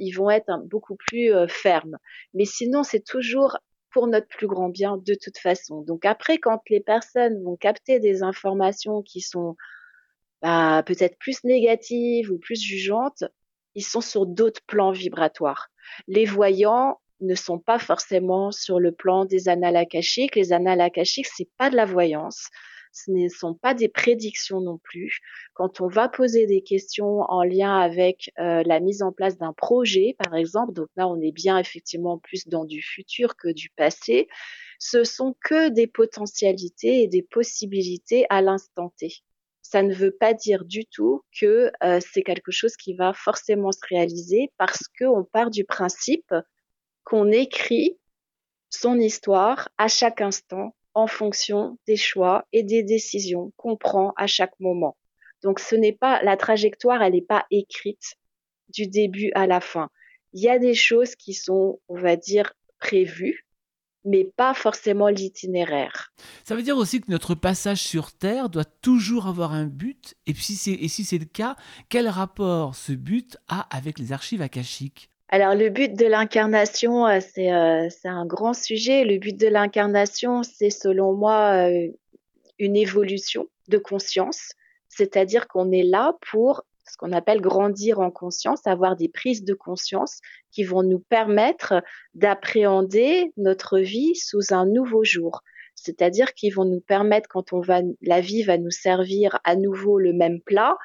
ils 0.00 0.12
vont 0.12 0.30
être 0.30 0.50
beaucoup 0.64 0.96
plus 0.96 1.30
fermes. 1.48 1.96
Mais 2.34 2.44
sinon, 2.44 2.82
c'est 2.82 3.04
toujours 3.04 3.56
pour 3.96 4.08
notre 4.08 4.28
plus 4.28 4.46
grand 4.46 4.68
bien 4.68 4.98
de 4.98 5.14
toute 5.14 5.38
façon. 5.38 5.80
Donc 5.80 6.04
après, 6.04 6.36
quand 6.36 6.60
les 6.68 6.80
personnes 6.80 7.42
vont 7.42 7.56
capter 7.56 7.98
des 7.98 8.22
informations 8.22 9.00
qui 9.00 9.22
sont 9.22 9.56
bah, 10.42 10.82
peut-être 10.84 11.16
plus 11.18 11.42
négatives 11.44 12.30
ou 12.30 12.38
plus 12.38 12.60
jugeantes, 12.60 13.24
ils 13.76 13.84
sont 13.84 14.00
sur 14.00 14.26
d'autres 14.26 14.62
plans 14.66 14.90
vibratoires. 14.90 15.68
Les 16.08 16.24
voyants 16.24 16.98
ne 17.20 17.34
sont 17.34 17.58
pas 17.58 17.78
forcément 17.78 18.50
sur 18.50 18.80
le 18.80 18.90
plan 18.90 19.24
des 19.24 19.48
annales 19.48 19.76
akashiques. 19.76 20.34
Les 20.34 20.52
annales 20.52 20.80
akashiques, 20.80 21.28
c'est 21.28 21.48
pas 21.56 21.70
de 21.70 21.76
la 21.76 21.84
voyance. 21.84 22.48
Ce 22.92 23.10
ne 23.10 23.28
sont 23.28 23.54
pas 23.54 23.74
des 23.74 23.88
prédictions 23.88 24.60
non 24.60 24.78
plus. 24.78 25.20
Quand 25.52 25.82
on 25.82 25.88
va 25.88 26.08
poser 26.08 26.46
des 26.46 26.62
questions 26.62 27.20
en 27.28 27.42
lien 27.42 27.78
avec 27.78 28.32
euh, 28.38 28.62
la 28.64 28.80
mise 28.80 29.02
en 29.02 29.12
place 29.12 29.36
d'un 29.36 29.52
projet, 29.52 30.16
par 30.18 30.34
exemple, 30.34 30.72
donc 30.72 30.88
là 30.96 31.06
on 31.06 31.20
est 31.20 31.32
bien 31.32 31.58
effectivement 31.58 32.18
plus 32.18 32.48
dans 32.48 32.64
du 32.64 32.80
futur 32.80 33.36
que 33.36 33.48
du 33.52 33.68
passé, 33.76 34.28
ce 34.78 35.04
sont 35.04 35.36
que 35.44 35.68
des 35.68 35.86
potentialités 35.86 37.02
et 37.02 37.06
des 37.06 37.22
possibilités 37.22 38.24
à 38.30 38.40
l'instant 38.40 38.92
T 38.96 39.22
ça 39.70 39.82
ne 39.82 39.92
veut 39.92 40.12
pas 40.12 40.32
dire 40.32 40.64
du 40.64 40.86
tout 40.86 41.22
que 41.38 41.72
euh, 41.82 41.98
c'est 42.00 42.22
quelque 42.22 42.52
chose 42.52 42.76
qui 42.76 42.94
va 42.94 43.12
forcément 43.12 43.72
se 43.72 43.80
réaliser 43.88 44.52
parce 44.58 44.84
qu'on 44.98 45.24
part 45.24 45.50
du 45.50 45.64
principe 45.64 46.32
qu'on 47.02 47.32
écrit 47.32 47.98
son 48.70 48.98
histoire 48.98 49.68
à 49.76 49.88
chaque 49.88 50.20
instant 50.20 50.76
en 50.94 51.08
fonction 51.08 51.78
des 51.86 51.96
choix 51.96 52.46
et 52.52 52.62
des 52.62 52.82
décisions 52.82 53.52
qu'on 53.56 53.76
prend 53.76 54.12
à 54.16 54.26
chaque 54.26 54.58
moment. 54.60 54.96
Donc 55.42 55.58
ce 55.58 55.74
n'est 55.74 55.92
pas 55.92 56.22
la 56.22 56.36
trajectoire, 56.36 57.02
elle 57.02 57.14
n'est 57.14 57.20
pas 57.20 57.44
écrite 57.50 58.14
du 58.68 58.86
début 58.86 59.32
à 59.34 59.46
la 59.46 59.60
fin. 59.60 59.90
Il 60.32 60.42
y 60.42 60.48
a 60.48 60.58
des 60.58 60.74
choses 60.74 61.16
qui 61.16 61.34
sont, 61.34 61.80
on 61.88 61.98
va 61.98 62.16
dire, 62.16 62.52
prévues, 62.78 63.45
mais 64.06 64.24
pas 64.24 64.54
forcément 64.54 65.08
l'itinéraire. 65.08 66.12
Ça 66.44 66.54
veut 66.54 66.62
dire 66.62 66.76
aussi 66.76 67.00
que 67.00 67.10
notre 67.10 67.34
passage 67.34 67.82
sur 67.82 68.12
Terre 68.12 68.48
doit 68.48 68.64
toujours 68.64 69.26
avoir 69.26 69.52
un 69.52 69.66
but, 69.66 70.14
et, 70.26 70.34
si 70.34 70.54
c'est, 70.54 70.72
et 70.72 70.88
si 70.88 71.04
c'est 71.04 71.18
le 71.18 71.26
cas, 71.26 71.56
quel 71.88 72.08
rapport 72.08 72.74
ce 72.74 72.92
but 72.92 73.36
a 73.48 73.66
avec 73.76 73.98
les 73.98 74.12
archives 74.12 74.40
akashiques? 74.40 75.10
Alors 75.28 75.56
le 75.56 75.70
but 75.70 75.92
de 75.92 76.06
l'incarnation, 76.06 77.06
euh, 77.06 77.18
c'est, 77.20 77.52
euh, 77.52 77.88
c'est 77.90 78.08
un 78.08 78.26
grand 78.26 78.54
sujet. 78.54 79.04
Le 79.04 79.18
but 79.18 79.36
de 79.36 79.48
l'incarnation, 79.48 80.44
c'est 80.44 80.70
selon 80.70 81.14
moi 81.14 81.68
euh, 81.68 81.88
une 82.60 82.76
évolution 82.76 83.48
de 83.68 83.78
conscience, 83.78 84.52
c'est-à-dire 84.88 85.48
qu'on 85.48 85.72
est 85.72 85.82
là 85.82 86.16
pour 86.30 86.62
ce 86.88 86.96
qu'on 86.96 87.12
appelle 87.12 87.40
grandir 87.40 88.00
en 88.00 88.10
conscience, 88.10 88.66
avoir 88.66 88.96
des 88.96 89.08
prises 89.08 89.44
de 89.44 89.54
conscience 89.54 90.20
qui 90.50 90.64
vont 90.64 90.82
nous 90.82 91.00
permettre 91.00 91.82
d'appréhender 92.14 93.32
notre 93.36 93.78
vie 93.78 94.14
sous 94.14 94.52
un 94.52 94.66
nouveau 94.66 95.04
jour. 95.04 95.42
C'est-à-dire 95.74 96.32
qu'ils 96.34 96.54
vont 96.54 96.64
nous 96.64 96.80
permettre, 96.80 97.28
quand 97.28 97.52
on 97.52 97.60
va, 97.60 97.80
la 98.02 98.20
vie 98.20 98.42
va 98.42 98.58
nous 98.58 98.70
servir 98.70 99.38
à 99.44 99.56
nouveau 99.56 99.98
le 99.98 100.12
même 100.12 100.40
plat, 100.40 100.76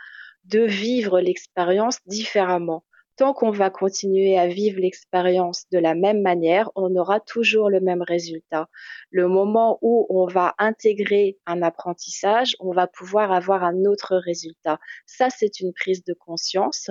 de 0.46 0.62
vivre 0.62 1.20
l'expérience 1.20 2.00
différemment 2.08 2.84
tant 3.22 3.34
qu'on 3.36 3.52
va 3.52 3.70
continuer 3.70 4.36
à 4.36 4.48
vivre 4.48 4.80
l'expérience 4.80 5.66
de 5.72 5.78
la 5.78 5.94
même 5.94 6.24
manière, 6.24 6.72
on 6.74 6.96
aura 6.96 7.20
toujours 7.20 7.70
le 7.70 7.80
même 7.80 8.02
résultat. 8.02 8.68
Le 9.12 9.28
moment 9.28 9.78
où 9.84 10.08
on 10.10 10.26
va 10.26 10.56
intégrer 10.58 11.38
un 11.46 11.62
apprentissage, 11.62 12.56
on 12.60 12.72
va 12.72 12.88
pouvoir 12.88 13.32
avoir 13.32 13.64
un 13.64 13.86
autre 13.86 14.16
résultat. 14.16 14.80
Ça, 15.06 15.30
c'est 15.30 15.60
une 15.60 15.72
prise 15.72 16.04
de 16.04 16.16
conscience. 16.16 16.90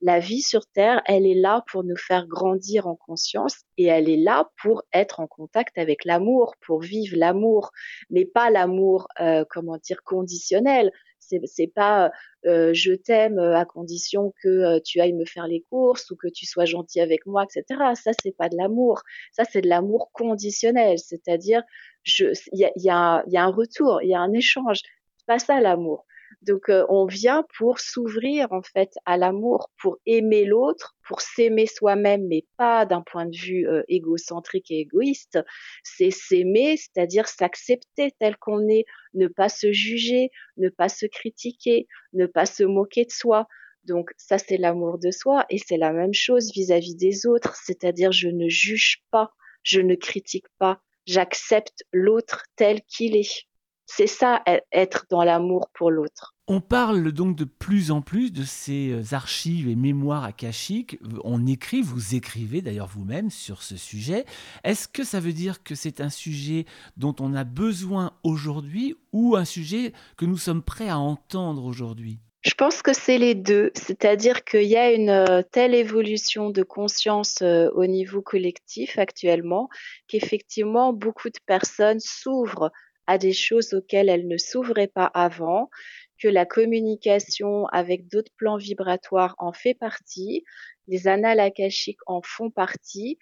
La 0.00 0.18
vie 0.18 0.42
sur 0.42 0.66
Terre, 0.66 1.00
elle 1.06 1.26
est 1.26 1.40
là 1.40 1.62
pour 1.70 1.84
nous 1.84 1.96
faire 1.96 2.26
grandir 2.26 2.88
en 2.88 2.96
conscience 2.96 3.62
et 3.76 3.84
elle 3.84 4.10
est 4.10 4.16
là 4.16 4.50
pour 4.60 4.82
être 4.92 5.20
en 5.20 5.28
contact 5.28 5.78
avec 5.78 6.04
l'amour, 6.04 6.56
pour 6.66 6.80
vivre 6.80 7.16
l'amour, 7.16 7.70
mais 8.10 8.24
pas 8.24 8.50
l'amour, 8.50 9.06
euh, 9.20 9.44
comment 9.48 9.76
dire, 9.76 10.02
conditionnel. 10.02 10.90
C'est, 11.28 11.66
pas 11.66 12.10
euh, 12.46 12.72
je 12.72 12.92
t'aime 12.92 13.38
à 13.38 13.64
condition 13.64 14.32
que 14.42 14.48
euh, 14.48 14.80
tu 14.84 15.00
ailles 15.00 15.12
me 15.12 15.24
faire 15.24 15.46
les 15.46 15.64
courses 15.70 16.10
ou 16.10 16.16
que 16.16 16.28
tu 16.28 16.46
sois 16.46 16.64
gentil 16.64 17.00
avec 17.00 17.26
moi, 17.26 17.44
etc. 17.44 17.80
Ça, 17.94 18.12
c'est 18.22 18.36
pas 18.36 18.48
de 18.48 18.56
l'amour. 18.56 19.02
Ça, 19.32 19.44
c'est 19.44 19.60
de 19.60 19.68
l'amour 19.68 20.10
conditionnel. 20.12 20.98
C'est-à-dire, 20.98 21.62
il 22.06 22.34
y 22.52 22.64
a, 22.64 22.70
y, 22.76 22.90
a, 22.90 23.24
y 23.26 23.36
a 23.36 23.44
un 23.44 23.50
retour, 23.50 24.02
il 24.02 24.10
y 24.10 24.14
a 24.14 24.20
un 24.20 24.32
échange. 24.32 24.80
C'est 25.16 25.26
pas 25.26 25.38
ça 25.38 25.60
l'amour. 25.60 26.06
Donc 26.42 26.68
euh, 26.68 26.86
on 26.88 27.06
vient 27.06 27.44
pour 27.58 27.80
s'ouvrir 27.80 28.52
en 28.52 28.62
fait 28.62 28.92
à 29.04 29.16
l'amour, 29.16 29.70
pour 29.80 29.98
aimer 30.06 30.44
l'autre, 30.44 30.96
pour 31.06 31.20
s'aimer 31.20 31.66
soi-même, 31.66 32.26
mais 32.28 32.46
pas 32.56 32.86
d'un 32.86 33.02
point 33.02 33.26
de 33.26 33.36
vue 33.36 33.66
euh, 33.68 33.82
égocentrique 33.88 34.70
et 34.70 34.78
égoïste. 34.78 35.40
C'est 35.82 36.10
s'aimer, 36.10 36.76
c'est-à-dire 36.76 37.26
s'accepter 37.26 38.12
tel 38.20 38.36
qu'on 38.36 38.68
est, 38.68 38.84
ne 39.14 39.26
pas 39.26 39.48
se 39.48 39.72
juger, 39.72 40.30
ne 40.56 40.68
pas 40.68 40.88
se 40.88 41.06
critiquer, 41.06 41.88
ne 42.12 42.26
pas 42.26 42.46
se 42.46 42.62
moquer 42.62 43.04
de 43.04 43.10
soi. 43.10 43.48
Donc 43.84 44.10
ça 44.16 44.38
c'est 44.38 44.58
l'amour 44.58 44.98
de 44.98 45.10
soi 45.10 45.44
et 45.50 45.58
c'est 45.58 45.76
la 45.76 45.92
même 45.92 46.14
chose 46.14 46.52
vis-à-vis 46.52 46.94
-vis 46.94 46.98
des 46.98 47.26
autres, 47.26 47.56
c'est-à-dire 47.56 48.12
je 48.12 48.28
ne 48.28 48.48
juge 48.48 49.02
pas, 49.10 49.32
je 49.64 49.80
ne 49.80 49.96
critique 49.96 50.46
pas, 50.58 50.80
j'accepte 51.06 51.84
l'autre 51.92 52.44
tel 52.56 52.82
qu'il 52.82 53.16
est. 53.16 53.47
C'est 53.90 54.06
ça, 54.06 54.42
e-, 54.46 54.60
être 54.70 55.06
dans 55.08 55.24
l'amour 55.24 55.70
pour 55.72 55.90
l'autre. 55.90 56.34
On 56.46 56.60
parle 56.60 57.10
donc 57.10 57.36
de 57.36 57.44
plus 57.44 57.90
en 57.90 58.02
plus 58.02 58.32
de 58.32 58.44
ces 58.44 58.90
euh, 58.90 59.14
archives 59.14 59.66
et 59.66 59.76
mémoires 59.76 60.24
akashiques. 60.24 60.98
On 61.24 61.46
écrit, 61.46 61.80
vous 61.80 62.14
écrivez 62.14 62.60
d'ailleurs 62.60 62.86
vous-même 62.86 63.30
sur 63.30 63.62
ce 63.62 63.78
sujet. 63.78 64.26
Est-ce 64.62 64.88
que 64.88 65.04
ça 65.04 65.20
veut 65.20 65.32
dire 65.32 65.62
que 65.62 65.74
c'est 65.74 66.02
un 66.02 66.10
sujet 66.10 66.66
dont 66.98 67.16
on 67.18 67.34
a 67.34 67.44
besoin 67.44 68.12
aujourd'hui 68.24 68.94
ou 69.12 69.36
un 69.36 69.46
sujet 69.46 69.94
que 70.18 70.26
nous 70.26 70.36
sommes 70.38 70.62
prêts 70.62 70.90
à 70.90 70.98
entendre 70.98 71.64
aujourd'hui? 71.64 72.18
Je 72.42 72.54
pense 72.54 72.82
que 72.82 72.92
c'est 72.92 73.18
les 73.18 73.34
deux, 73.34 73.72
c'est-à-dire 73.74 74.44
qu'il 74.44 74.62
y 74.64 74.76
a 74.76 74.92
une 74.92 75.10
euh, 75.10 75.42
telle 75.50 75.74
évolution 75.74 76.50
de 76.50 76.62
conscience 76.62 77.42
euh, 77.42 77.68
au 77.74 77.86
niveau 77.86 78.22
collectif 78.22 78.98
actuellement 78.98 79.68
qu'effectivement 80.06 80.92
beaucoup 80.92 81.30
de 81.30 81.38
personnes 81.46 82.00
s'ouvrent 82.00 82.70
à 83.08 83.18
des 83.18 83.32
choses 83.32 83.72
auxquelles 83.72 84.10
elles 84.10 84.28
ne 84.28 84.36
s'ouvraient 84.36 84.86
pas 84.86 85.06
avant, 85.06 85.70
que 86.18 86.28
la 86.28 86.44
communication 86.44 87.66
avec 87.66 88.06
d'autres 88.08 88.32
plans 88.36 88.58
vibratoires 88.58 89.34
en 89.38 89.52
fait 89.52 89.74
partie, 89.74 90.44
les 90.88 91.08
annales 91.08 91.40
akashiques 91.40 92.00
en 92.06 92.20
font 92.22 92.50
partie. 92.50 93.18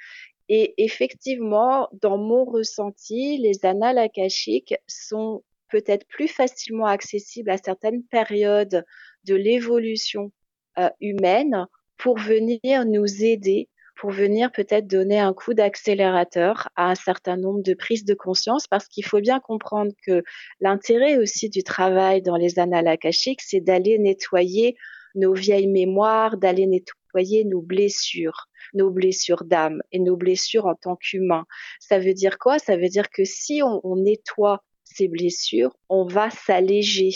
Et 0.48 0.74
effectivement, 0.82 1.88
dans 2.02 2.18
mon 2.18 2.44
ressenti, 2.44 3.38
les 3.38 3.64
annales 3.64 3.98
akashiques 3.98 4.74
sont 4.86 5.44
peut-être 5.68 6.06
plus 6.08 6.28
facilement 6.28 6.86
accessibles 6.86 7.50
à 7.50 7.58
certaines 7.58 8.02
périodes 8.04 8.84
de 9.24 9.34
l'évolution 9.34 10.32
euh, 10.78 10.90
humaine 11.00 11.66
pour 11.96 12.18
venir 12.18 12.84
nous 12.86 13.24
aider, 13.24 13.68
pour 13.96 14.10
venir 14.10 14.52
peut-être 14.52 14.86
donner 14.86 15.18
un 15.18 15.32
coup 15.32 15.54
d'accélérateur 15.54 16.68
à 16.76 16.90
un 16.90 16.94
certain 16.94 17.36
nombre 17.36 17.62
de 17.62 17.74
prises 17.74 18.04
de 18.04 18.14
conscience, 18.14 18.66
parce 18.66 18.86
qu'il 18.88 19.04
faut 19.04 19.20
bien 19.20 19.40
comprendre 19.40 19.92
que 20.06 20.22
l'intérêt 20.60 21.16
aussi 21.16 21.48
du 21.48 21.62
travail 21.62 22.22
dans 22.22 22.36
les 22.36 22.58
annales 22.58 22.88
akashiques, 22.88 23.42
c'est 23.42 23.60
d'aller 23.60 23.98
nettoyer 23.98 24.76
nos 25.14 25.32
vieilles 25.32 25.68
mémoires, 25.68 26.36
d'aller 26.36 26.66
nettoyer 26.66 27.44
nos 27.44 27.62
blessures 27.62 28.48
nos 28.74 28.90
blessures 28.90 29.44
d'âme 29.44 29.80
et 29.92 29.98
nos 29.98 30.16
blessures 30.16 30.66
en 30.66 30.74
tant 30.74 30.96
qu'humains. 30.96 31.46
Ça 31.80 31.98
veut 31.98 32.14
dire 32.14 32.38
quoi? 32.38 32.58
Ça 32.58 32.76
veut 32.76 32.88
dire 32.88 33.10
que 33.10 33.24
si 33.24 33.62
on, 33.62 33.80
on 33.84 33.96
nettoie 33.96 34.62
ces 34.84 35.08
blessures, 35.08 35.76
on 35.88 36.06
va 36.06 36.30
s'alléger. 36.30 37.10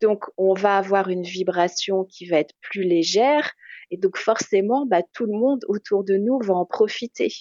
Donc, 0.00 0.24
on 0.36 0.54
va 0.54 0.78
avoir 0.78 1.08
une 1.08 1.22
vibration 1.22 2.04
qui 2.04 2.26
va 2.26 2.38
être 2.38 2.54
plus 2.60 2.82
légère. 2.82 3.52
Et 3.90 3.96
donc, 3.96 4.16
forcément, 4.16 4.86
bah, 4.86 5.02
tout 5.12 5.26
le 5.26 5.32
monde 5.32 5.64
autour 5.68 6.04
de 6.04 6.14
nous 6.14 6.38
va 6.40 6.54
en 6.54 6.64
profiter. 6.64 7.32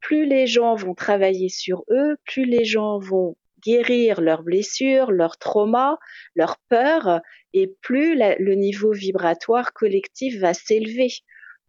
Plus 0.00 0.26
les 0.26 0.46
gens 0.46 0.74
vont 0.74 0.94
travailler 0.94 1.48
sur 1.48 1.84
eux, 1.90 2.16
plus 2.24 2.44
les 2.44 2.64
gens 2.64 2.98
vont 2.98 3.36
guérir 3.60 4.20
leurs 4.20 4.42
blessures, 4.42 5.10
leurs 5.10 5.38
traumas, 5.38 5.98
leurs 6.34 6.58
peurs, 6.68 7.20
et 7.52 7.68
plus 7.80 8.16
le 8.16 8.54
niveau 8.54 8.92
vibratoire 8.92 9.72
collectif 9.72 10.38
va 10.38 10.54
s'élever. 10.54 11.08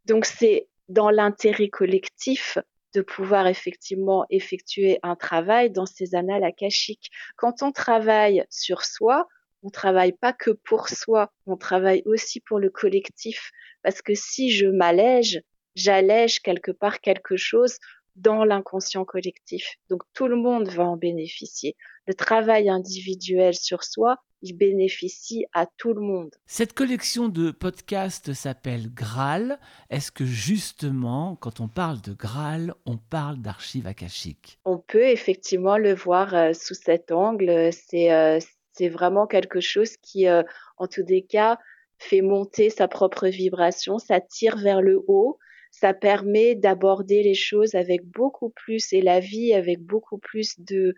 Donc, 0.06 0.26
c'est 0.26 0.68
dans 0.90 1.10
l'intérêt 1.10 1.70
collectif 1.70 2.58
de 2.94 3.02
pouvoir 3.02 3.48
effectivement 3.48 4.26
effectuer 4.30 5.00
un 5.04 5.16
travail 5.16 5.70
dans 5.70 5.86
ces 5.86 6.16
annales 6.16 6.44
akashiques. 6.44 7.12
Quand 7.36 7.62
on 7.62 7.72
travaille 7.72 8.46
sur 8.50 8.84
soi, 8.84 9.28
on 9.68 9.70
travaille 9.70 10.14
pas 10.14 10.32
que 10.32 10.52
pour 10.52 10.88
soi, 10.88 11.30
on 11.46 11.58
travaille 11.58 12.02
aussi 12.06 12.40
pour 12.40 12.58
le 12.58 12.70
collectif. 12.70 13.52
Parce 13.84 14.02
que 14.02 14.14
si 14.16 14.50
je 14.50 14.66
m'allège, 14.66 15.42
j'allège 15.76 16.40
quelque 16.40 16.72
part 16.72 17.02
quelque 17.02 17.36
chose 17.36 17.78
dans 18.16 18.46
l'inconscient 18.46 19.04
collectif. 19.04 19.76
Donc 19.90 20.04
tout 20.14 20.30
le 20.30 20.38
monde 20.38 20.70
va 20.70 20.86
en 20.86 20.96
bénéficier. 20.96 21.76
Le 22.08 22.14
travail 22.14 22.70
individuel 22.70 23.56
sur 23.56 23.84
soi, 23.84 24.16
il 24.42 24.54
bénéficie 24.54 25.46
à 25.54 25.66
tout 25.66 25.94
le 25.94 26.00
monde. 26.00 26.30
Cette 26.46 26.72
collection 26.72 27.28
de 27.28 27.52
podcasts 27.52 28.34
s'appelle 28.34 28.94
Graal. 28.94 29.60
Est-ce 29.90 30.14
que 30.14 30.24
justement, 30.26 31.36
quand 31.36 31.60
on 31.60 31.68
parle 31.68 32.00
de 32.02 32.14
Graal, 32.14 32.74
on 32.86 32.98
parle 32.98 33.40
d'archives 33.40 33.88
akashiques? 33.88 34.60
On 34.64 34.78
peut 34.78 35.08
effectivement 35.10 35.78
le 35.78 35.94
voir 35.94 36.34
euh, 36.34 36.54
sous 36.54 36.76
cet 36.76 37.12
angle. 37.12 37.72
C'est 37.74 38.14
euh, 38.14 38.40
c'est 38.78 38.90
vraiment 38.90 39.28
quelque 39.28 39.60
chose 39.60 39.98
qui, 39.98 40.28
euh, 40.28 40.44
en 40.78 40.88
tous 40.88 41.06
les 41.08 41.24
cas, 41.24 41.58
fait 41.98 42.22
monter 42.22 42.70
sa 42.70 42.88
propre 42.88 43.28
vibration, 43.28 43.98
ça 43.98 44.22
tire 44.22 44.58
vers 44.58 44.82
le 44.82 45.02
haut, 45.08 45.40
ça 45.72 45.94
permet 45.94 46.56
d'aborder 46.56 47.24
les 47.24 47.34
choses 47.34 47.76
avec 47.76 48.06
beaucoup 48.06 48.50
plus 48.50 48.94
et 48.94 49.02
la 49.02 49.20
vie 49.20 49.54
avec 49.54 49.80
beaucoup 49.82 50.18
plus 50.18 50.60
de 50.60 50.94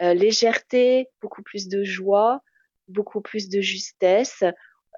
légèreté, 0.00 1.08
beaucoup 1.22 1.42
plus 1.42 1.68
de 1.68 1.82
joie, 1.82 2.42
beaucoup 2.88 3.20
plus 3.20 3.48
de 3.48 3.60
justesse. 3.60 4.42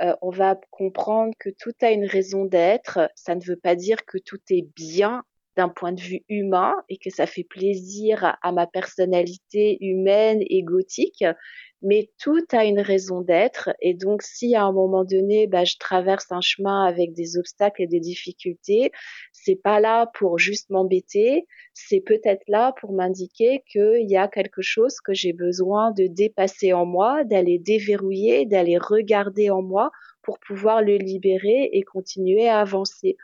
Euh, 0.02 0.14
on 0.20 0.30
va 0.30 0.60
comprendre 0.70 1.34
que 1.38 1.50
tout 1.50 1.72
a 1.80 1.90
une 1.90 2.04
raison 2.04 2.44
d'être. 2.44 3.10
Ça 3.14 3.34
ne 3.34 3.42
veut 3.42 3.56
pas 3.56 3.74
dire 3.74 4.04
que 4.04 4.18
tout 4.18 4.40
est 4.50 4.66
bien 4.74 5.24
d'un 5.56 5.68
point 5.68 5.92
de 5.92 6.00
vue 6.00 6.22
humain 6.28 6.74
et 6.88 6.98
que 6.98 7.10
ça 7.10 7.26
fait 7.26 7.44
plaisir 7.44 8.36
à, 8.42 8.52
ma 8.52 8.66
personnalité 8.66 9.78
humaine 9.80 10.40
et 10.42 10.62
gothique, 10.62 11.24
mais 11.82 12.10
tout 12.18 12.44
a 12.52 12.64
une 12.64 12.80
raison 12.80 13.20
d'être. 13.20 13.70
Et 13.80 13.94
donc, 13.94 14.22
si 14.22 14.54
à 14.54 14.64
un 14.64 14.72
moment 14.72 15.04
donné, 15.04 15.46
bah, 15.46 15.64
je 15.64 15.76
traverse 15.78 16.30
un 16.30 16.40
chemin 16.40 16.84
avec 16.84 17.12
des 17.12 17.38
obstacles 17.38 17.82
et 17.82 17.86
des 17.86 18.00
difficultés, 18.00 18.90
c'est 19.32 19.60
pas 19.62 19.80
là 19.80 20.10
pour 20.14 20.38
juste 20.38 20.70
m'embêter, 20.70 21.46
c'est 21.74 22.00
peut-être 22.00 22.42
là 22.48 22.74
pour 22.80 22.92
m'indiquer 22.92 23.62
qu'il 23.70 24.10
y 24.10 24.16
a 24.16 24.28
quelque 24.28 24.62
chose 24.62 25.00
que 25.00 25.14
j'ai 25.14 25.32
besoin 25.32 25.92
de 25.92 26.06
dépasser 26.06 26.72
en 26.72 26.86
moi, 26.86 27.24
d'aller 27.24 27.58
déverrouiller, 27.58 28.46
d'aller 28.46 28.78
regarder 28.78 29.50
en 29.50 29.62
moi 29.62 29.90
pour 30.22 30.38
pouvoir 30.40 30.82
le 30.82 30.96
libérer 30.96 31.70
et 31.72 31.82
continuer 31.82 32.48
à 32.48 32.60
avancer. 32.60 33.16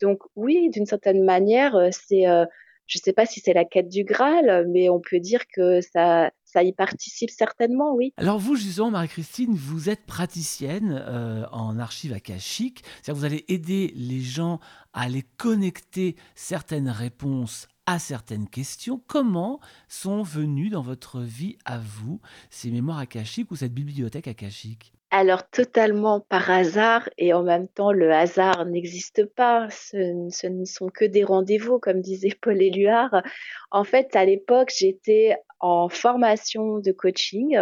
Donc 0.00 0.20
oui, 0.36 0.70
d'une 0.70 0.86
certaine 0.86 1.24
manière, 1.24 1.74
euh, 1.76 1.88
c'est, 1.90 2.26
euh, 2.26 2.44
je 2.86 2.98
ne 2.98 3.02
sais 3.02 3.12
pas 3.12 3.26
si 3.26 3.40
c'est 3.40 3.52
la 3.52 3.64
quête 3.64 3.88
du 3.88 4.04
Graal, 4.04 4.66
mais 4.68 4.88
on 4.88 5.00
peut 5.00 5.20
dire 5.20 5.42
que 5.54 5.80
ça, 5.80 6.30
ça 6.44 6.62
y 6.62 6.72
participe 6.72 7.30
certainement, 7.30 7.94
oui. 7.94 8.12
Alors 8.16 8.38
vous, 8.38 8.56
justement, 8.56 8.90
Marie-Christine, 8.90 9.54
vous 9.54 9.90
êtes 9.90 10.06
praticienne 10.06 11.02
euh, 11.06 11.44
en 11.52 11.78
archives 11.78 12.12
akashiques, 12.12 12.82
c'est-à-dire 13.02 13.14
que 13.14 13.18
vous 13.18 13.24
allez 13.24 13.44
aider 13.48 13.92
les 13.94 14.20
gens 14.20 14.60
à 14.92 15.02
aller 15.02 15.24
connecter 15.36 16.16
certaines 16.34 16.88
réponses 16.88 17.68
à 17.86 17.98
certaines 17.98 18.48
questions. 18.48 19.00
Comment 19.06 19.60
sont 19.88 20.22
venues 20.22 20.68
dans 20.68 20.82
votre 20.82 21.20
vie 21.20 21.56
à 21.64 21.78
vous 21.78 22.20
ces 22.50 22.70
mémoires 22.70 22.98
akashiques 22.98 23.50
ou 23.50 23.56
cette 23.56 23.72
bibliothèque 23.72 24.28
akashique? 24.28 24.92
Alors 25.10 25.48
totalement 25.48 26.20
par 26.20 26.50
hasard 26.50 27.08
et 27.16 27.32
en 27.32 27.42
même 27.42 27.68
temps 27.68 27.92
le 27.92 28.12
hasard 28.12 28.66
n'existe 28.66 29.24
pas, 29.24 29.68
ce, 29.70 30.48
ne 30.48 30.64
sont 30.64 30.88
que 30.88 31.04
des 31.04 31.24
rendez-vous 31.24 31.78
comme 31.78 32.00
disait 32.00 32.36
Paul 32.42 32.60
Éluard. 32.60 33.22
En 33.70 33.84
fait 33.84 34.14
à 34.16 34.24
l'époque 34.24 34.70
j'étais 34.76 35.36
en 35.60 35.88
formation 35.88 36.78
de 36.78 36.92
coaching 36.92 37.58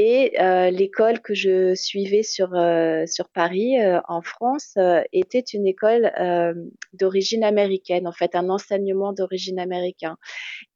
et 0.00 0.40
euh, 0.40 0.70
l'école 0.70 1.20
que 1.20 1.34
je 1.34 1.74
suivais 1.74 2.22
sur, 2.22 2.54
euh, 2.54 3.04
sur 3.06 3.28
Paris 3.30 3.80
euh, 3.80 3.98
en 4.06 4.22
France 4.22 4.78
était 5.12 5.40
une 5.40 5.66
école 5.66 6.12
d'origine 6.92 7.42
américaine, 7.42 8.06
en 8.06 8.12
fait 8.12 8.36
un 8.36 8.48
enseignement 8.48 9.12
d'origine 9.12 9.58
américaine. 9.58 10.14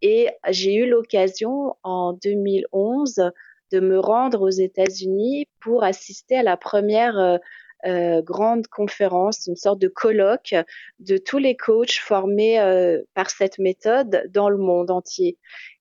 Et 0.00 0.28
j'ai 0.48 0.74
eu 0.74 0.88
l'occasion 0.88 1.76
en 1.84 2.14
2011 2.14 3.30
de 3.72 3.80
me 3.80 3.98
rendre 3.98 4.42
aux 4.42 4.50
États-Unis 4.50 5.48
pour 5.60 5.82
assister 5.82 6.36
à 6.36 6.42
la 6.42 6.56
première 6.56 7.18
euh, 7.18 7.38
euh, 7.84 8.22
grande 8.22 8.68
conférence, 8.68 9.46
une 9.48 9.56
sorte 9.56 9.80
de 9.80 9.88
colloque 9.88 10.54
de 11.00 11.16
tous 11.16 11.38
les 11.38 11.56
coachs 11.56 11.98
formés 11.98 12.60
euh, 12.60 13.02
par 13.14 13.30
cette 13.30 13.58
méthode 13.58 14.24
dans 14.30 14.48
le 14.48 14.58
monde 14.58 14.90
entier. 14.90 15.38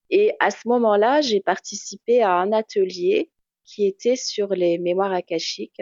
Et 0.10 0.34
à 0.40 0.50
ce 0.50 0.68
moment-là, 0.68 1.22
j'ai 1.22 1.42
participé 1.42 2.22
à 2.24 2.34
un 2.34 2.52
atelier 2.54 3.30
qui 3.66 3.86
était 3.86 4.16
sur 4.16 4.56
les 4.56 4.80
mémoires 4.80 5.14
akashiques 5.14 5.82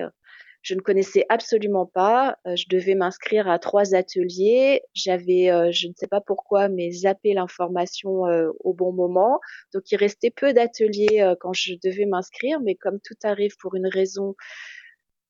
je 0.70 0.76
ne 0.76 0.82
connaissais 0.82 1.26
absolument 1.30 1.88
pas. 1.88 2.38
Euh, 2.46 2.56
je 2.56 2.66
devais 2.70 2.94
m'inscrire 2.94 3.50
à 3.50 3.58
trois 3.58 3.96
ateliers. 3.96 4.82
J'avais, 4.94 5.50
euh, 5.50 5.72
je 5.72 5.88
ne 5.88 5.94
sais 5.96 6.06
pas 6.06 6.22
pourquoi, 6.22 6.70
mais 6.70 6.92
zappé 6.92 7.34
l'information 7.34 8.28
euh, 8.28 8.52
au 8.60 8.74
bon 8.76 8.94
moment. 8.94 9.40
Donc 9.74 9.92
il 9.92 9.96
restait 9.96 10.30
peu 10.30 10.54
d'ateliers 10.54 11.34
quand 11.40 11.54
je 11.54 11.74
devais 11.84 12.06
m'inscrire, 12.06 12.60
mais 12.62 12.76
comme 12.76 13.00
tout 13.00 13.16
arrive 13.24 13.56
pour 13.60 13.74
une 13.76 13.88
raison, 13.88 14.36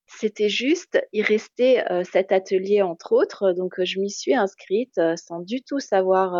c'était 0.08 0.50
juste, 0.50 1.00
il 1.14 1.22
restait 1.22 1.84
cet 2.12 2.32
atelier 2.32 2.82
entre 2.82 3.12
autres, 3.14 3.52
donc 3.52 3.82
je 3.84 4.00
m'y 4.00 4.10
suis 4.10 4.34
inscrite 4.34 5.00
sans 5.18 5.40
du 5.40 5.62
tout 5.62 5.80
savoir 5.80 6.32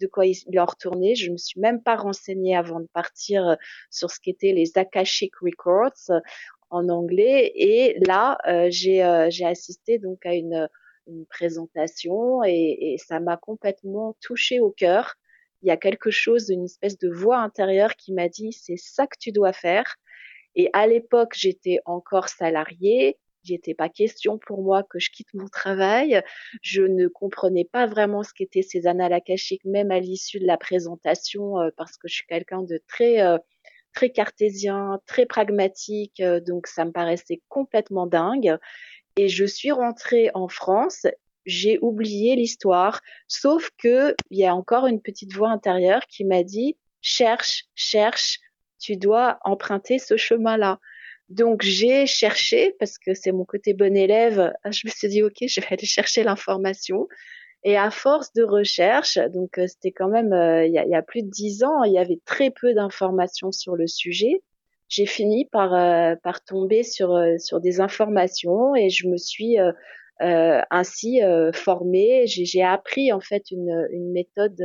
de 0.00 0.06
quoi 0.06 0.24
il 0.26 0.60
en 0.60 0.64
retournait. 0.64 1.16
Je 1.16 1.32
me 1.32 1.36
suis 1.36 1.60
même 1.60 1.82
pas 1.82 1.96
renseignée 1.96 2.56
avant 2.56 2.78
de 2.78 2.86
partir 2.92 3.56
sur 3.90 4.10
ce 4.10 4.20
qu'étaient 4.20 4.52
les 4.52 4.78
Akashic 4.78 5.34
Records 5.42 6.22
en 6.70 6.88
anglais. 6.88 7.52
Et 7.54 7.98
là, 8.06 8.38
euh, 8.46 8.68
j'ai 8.70 9.02
euh, 9.04 9.28
j'ai 9.30 9.44
assisté 9.44 9.98
donc 9.98 10.24
à 10.26 10.34
une, 10.34 10.68
une 11.06 11.26
présentation 11.26 12.42
et, 12.44 12.78
et 12.80 12.98
ça 12.98 13.20
m'a 13.20 13.36
complètement 13.36 14.16
touché 14.20 14.60
au 14.60 14.70
cœur. 14.70 15.14
Il 15.62 15.68
y 15.68 15.72
a 15.72 15.76
quelque 15.76 16.10
chose, 16.10 16.50
une 16.50 16.64
espèce 16.64 16.98
de 16.98 17.10
voix 17.10 17.38
intérieure 17.38 17.96
qui 17.96 18.12
m'a 18.12 18.28
dit 18.28 18.52
c'est 18.52 18.76
ça 18.76 19.06
que 19.06 19.16
tu 19.18 19.32
dois 19.32 19.52
faire. 19.52 19.96
Et 20.54 20.70
à 20.72 20.86
l'époque, 20.86 21.34
j'étais 21.34 21.80
encore 21.84 22.28
salariée. 22.28 23.18
Il 23.44 23.52
n'était 23.52 23.74
pas 23.74 23.88
question 23.88 24.38
pour 24.38 24.62
moi 24.62 24.82
que 24.82 24.98
je 24.98 25.10
quitte 25.10 25.32
mon 25.32 25.48
travail. 25.48 26.22
Je 26.62 26.82
ne 26.82 27.08
comprenais 27.08 27.64
pas 27.64 27.86
vraiment 27.86 28.22
ce 28.22 28.34
qu'étaient 28.34 28.62
ces 28.62 28.86
annales 28.86 29.12
akashiques, 29.12 29.64
même 29.64 29.90
à 29.90 30.00
l'issue 30.00 30.38
de 30.38 30.46
la 30.46 30.58
présentation, 30.58 31.58
euh, 31.60 31.70
parce 31.76 31.96
que 31.96 32.08
je 32.08 32.14
suis 32.14 32.26
quelqu'un 32.26 32.62
de 32.62 32.80
très 32.88 33.20
très 33.94 34.10
cartésien, 34.10 35.00
très 35.06 35.26
pragmatique, 35.26 36.20
euh, 36.20 36.40
donc 36.40 36.66
ça 36.66 36.84
me 36.84 36.92
paraissait 36.92 37.40
complètement 37.48 38.06
dingue. 38.06 38.56
Et 39.16 39.28
je 39.28 39.44
suis 39.44 39.72
rentrée 39.72 40.30
en 40.34 40.48
France, 40.48 41.06
j'ai 41.46 41.78
oublié 41.80 42.36
l'histoire, 42.36 43.00
sauf 43.26 43.70
que 43.78 44.14
il 44.30 44.38
y 44.38 44.46
a 44.46 44.54
encore 44.54 44.86
une 44.86 45.00
petite 45.00 45.32
voix 45.32 45.50
intérieure 45.50 46.06
qui 46.06 46.24
m'a 46.24 46.42
dit 46.42 46.76
cherche, 47.00 47.64
cherche, 47.74 48.38
tu 48.78 48.96
dois 48.96 49.38
emprunter 49.44 49.98
ce 49.98 50.16
chemin-là. 50.16 50.78
Donc 51.28 51.62
j'ai 51.62 52.06
cherché 52.06 52.74
parce 52.78 52.98
que 52.98 53.14
c'est 53.14 53.32
mon 53.32 53.44
côté 53.44 53.74
bon 53.74 53.96
élève. 53.96 54.52
Je 54.70 54.86
me 54.86 54.90
suis 54.90 55.08
dit 55.08 55.22
ok, 55.22 55.36
je 55.46 55.60
vais 55.60 55.66
aller 55.70 55.86
chercher 55.86 56.22
l'information. 56.22 57.08
Et 57.64 57.76
à 57.76 57.90
force 57.90 58.32
de 58.34 58.44
recherche, 58.44 59.18
donc 59.32 59.58
euh, 59.58 59.66
c'était 59.66 59.90
quand 59.90 60.08
même 60.08 60.32
euh, 60.32 60.64
il 60.64 60.72
y, 60.72 60.78
a, 60.78 60.86
y, 60.86 60.94
a, 60.94 61.02
plus 61.02 61.22
de 61.22 61.28
dix 61.30 61.64
ans, 61.64 61.82
il 61.82 61.92
y 61.92 61.98
avait 61.98 62.20
très 62.24 62.50
peu 62.50 62.72
d'informations 62.72 63.50
sur 63.50 63.74
le 63.74 63.88
sujet. 63.88 64.42
J'ai 64.88 65.06
fini 65.06 65.44
par 65.44 65.74
euh, 65.74 66.14
par 66.22 66.42
tomber 66.44 66.82
sur 66.84 67.18
sur 67.38 67.60
des 67.60 67.80
informations 67.80 68.76
et 68.76 68.90
je 68.90 69.08
me 69.08 69.16
suis 69.16 69.56
ainsi 70.20 71.20
formée. 71.52 72.26
J'ai 72.26 72.62
appris 72.62 73.12
en 73.12 73.20
fait 73.20 73.50
une, 73.50 73.88
une 73.90 74.12
méthode 74.12 74.56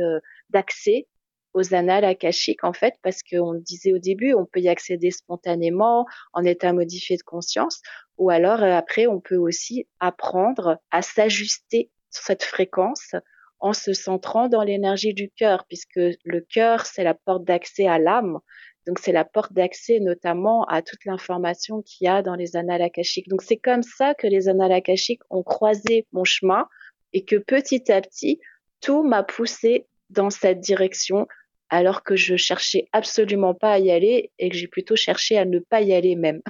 d'accès 0.50 1.06
aux 1.52 1.74
annales 1.74 2.04
akashiques 2.04 2.64
en 2.64 2.72
fait 2.72 2.94
parce 3.02 3.22
qu'on 3.22 3.54
disait 3.54 3.92
au 3.92 3.98
début 3.98 4.34
on 4.34 4.46
peut 4.46 4.60
y 4.60 4.68
accéder 4.68 5.10
spontanément 5.10 6.06
en 6.32 6.44
état 6.44 6.72
modifié 6.72 7.16
de 7.16 7.22
conscience 7.22 7.80
ou 8.18 8.30
alors 8.30 8.62
après 8.62 9.06
on 9.06 9.20
peut 9.20 9.36
aussi 9.36 9.86
apprendre 10.00 10.78
à 10.90 11.02
s'ajuster 11.02 11.90
cette 12.22 12.44
fréquence 12.44 13.14
en 13.60 13.72
se 13.72 13.92
centrant 13.92 14.48
dans 14.48 14.62
l'énergie 14.62 15.14
du 15.14 15.30
cœur, 15.30 15.64
puisque 15.66 15.96
le 15.96 16.40
cœur, 16.40 16.86
c'est 16.86 17.04
la 17.04 17.14
porte 17.14 17.44
d'accès 17.44 17.86
à 17.86 17.98
l'âme. 17.98 18.38
Donc, 18.86 18.98
c'est 18.98 19.12
la 19.12 19.24
porte 19.24 19.52
d'accès 19.54 20.00
notamment 20.00 20.64
à 20.64 20.82
toute 20.82 21.04
l'information 21.06 21.80
qu'il 21.80 22.04
y 22.04 22.08
a 22.08 22.22
dans 22.22 22.34
les 22.34 22.56
annales 22.56 22.82
akashiques. 22.82 23.28
Donc, 23.28 23.42
c'est 23.42 23.56
comme 23.56 23.82
ça 23.82 24.14
que 24.14 24.26
les 24.26 24.48
annales 24.48 24.72
akashiques 24.72 25.22
ont 25.30 25.42
croisé 25.42 26.06
mon 26.12 26.24
chemin 26.24 26.66
et 27.14 27.24
que 27.24 27.36
petit 27.36 27.90
à 27.90 28.02
petit, 28.02 28.40
tout 28.80 29.02
m'a 29.02 29.22
poussé 29.22 29.86
dans 30.10 30.28
cette 30.28 30.60
direction 30.60 31.26
alors 31.70 32.02
que 32.02 32.16
je 32.16 32.36
cherchais 32.36 32.86
absolument 32.92 33.54
pas 33.54 33.72
à 33.72 33.78
y 33.78 33.90
aller 33.90 34.30
et 34.38 34.50
que 34.50 34.56
j'ai 34.56 34.68
plutôt 34.68 34.96
cherché 34.96 35.38
à 35.38 35.44
ne 35.44 35.58
pas 35.58 35.80
y 35.80 35.94
aller 35.94 36.14
même. 36.14 36.42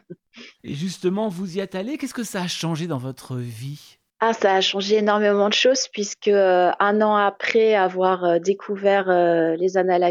Et 0.65 0.75
justement, 0.75 1.29
vous 1.29 1.57
y 1.57 1.61
êtes 1.61 1.77
allé, 1.77 1.97
qu'est-ce 1.97 2.15
que 2.15 2.25
ça 2.25 2.43
a 2.43 2.49
changé 2.49 2.89
dans 2.89 2.99
votre 2.99 3.37
vie? 3.37 3.99
Ah, 4.21 4.33
ça 4.33 4.55
a 4.55 4.61
changé 4.61 4.97
énormément 4.97 5.49
de 5.49 5.55
choses 5.55 5.89
puisque 5.89 6.29
euh, 6.29 6.71
un 6.79 7.03
an 7.03 7.17
après 7.17 7.75
avoir 7.75 8.25
euh, 8.25 8.39
découvert 8.39 9.11
euh, 9.11 9.57
les 9.57 9.77
annales 9.77 10.05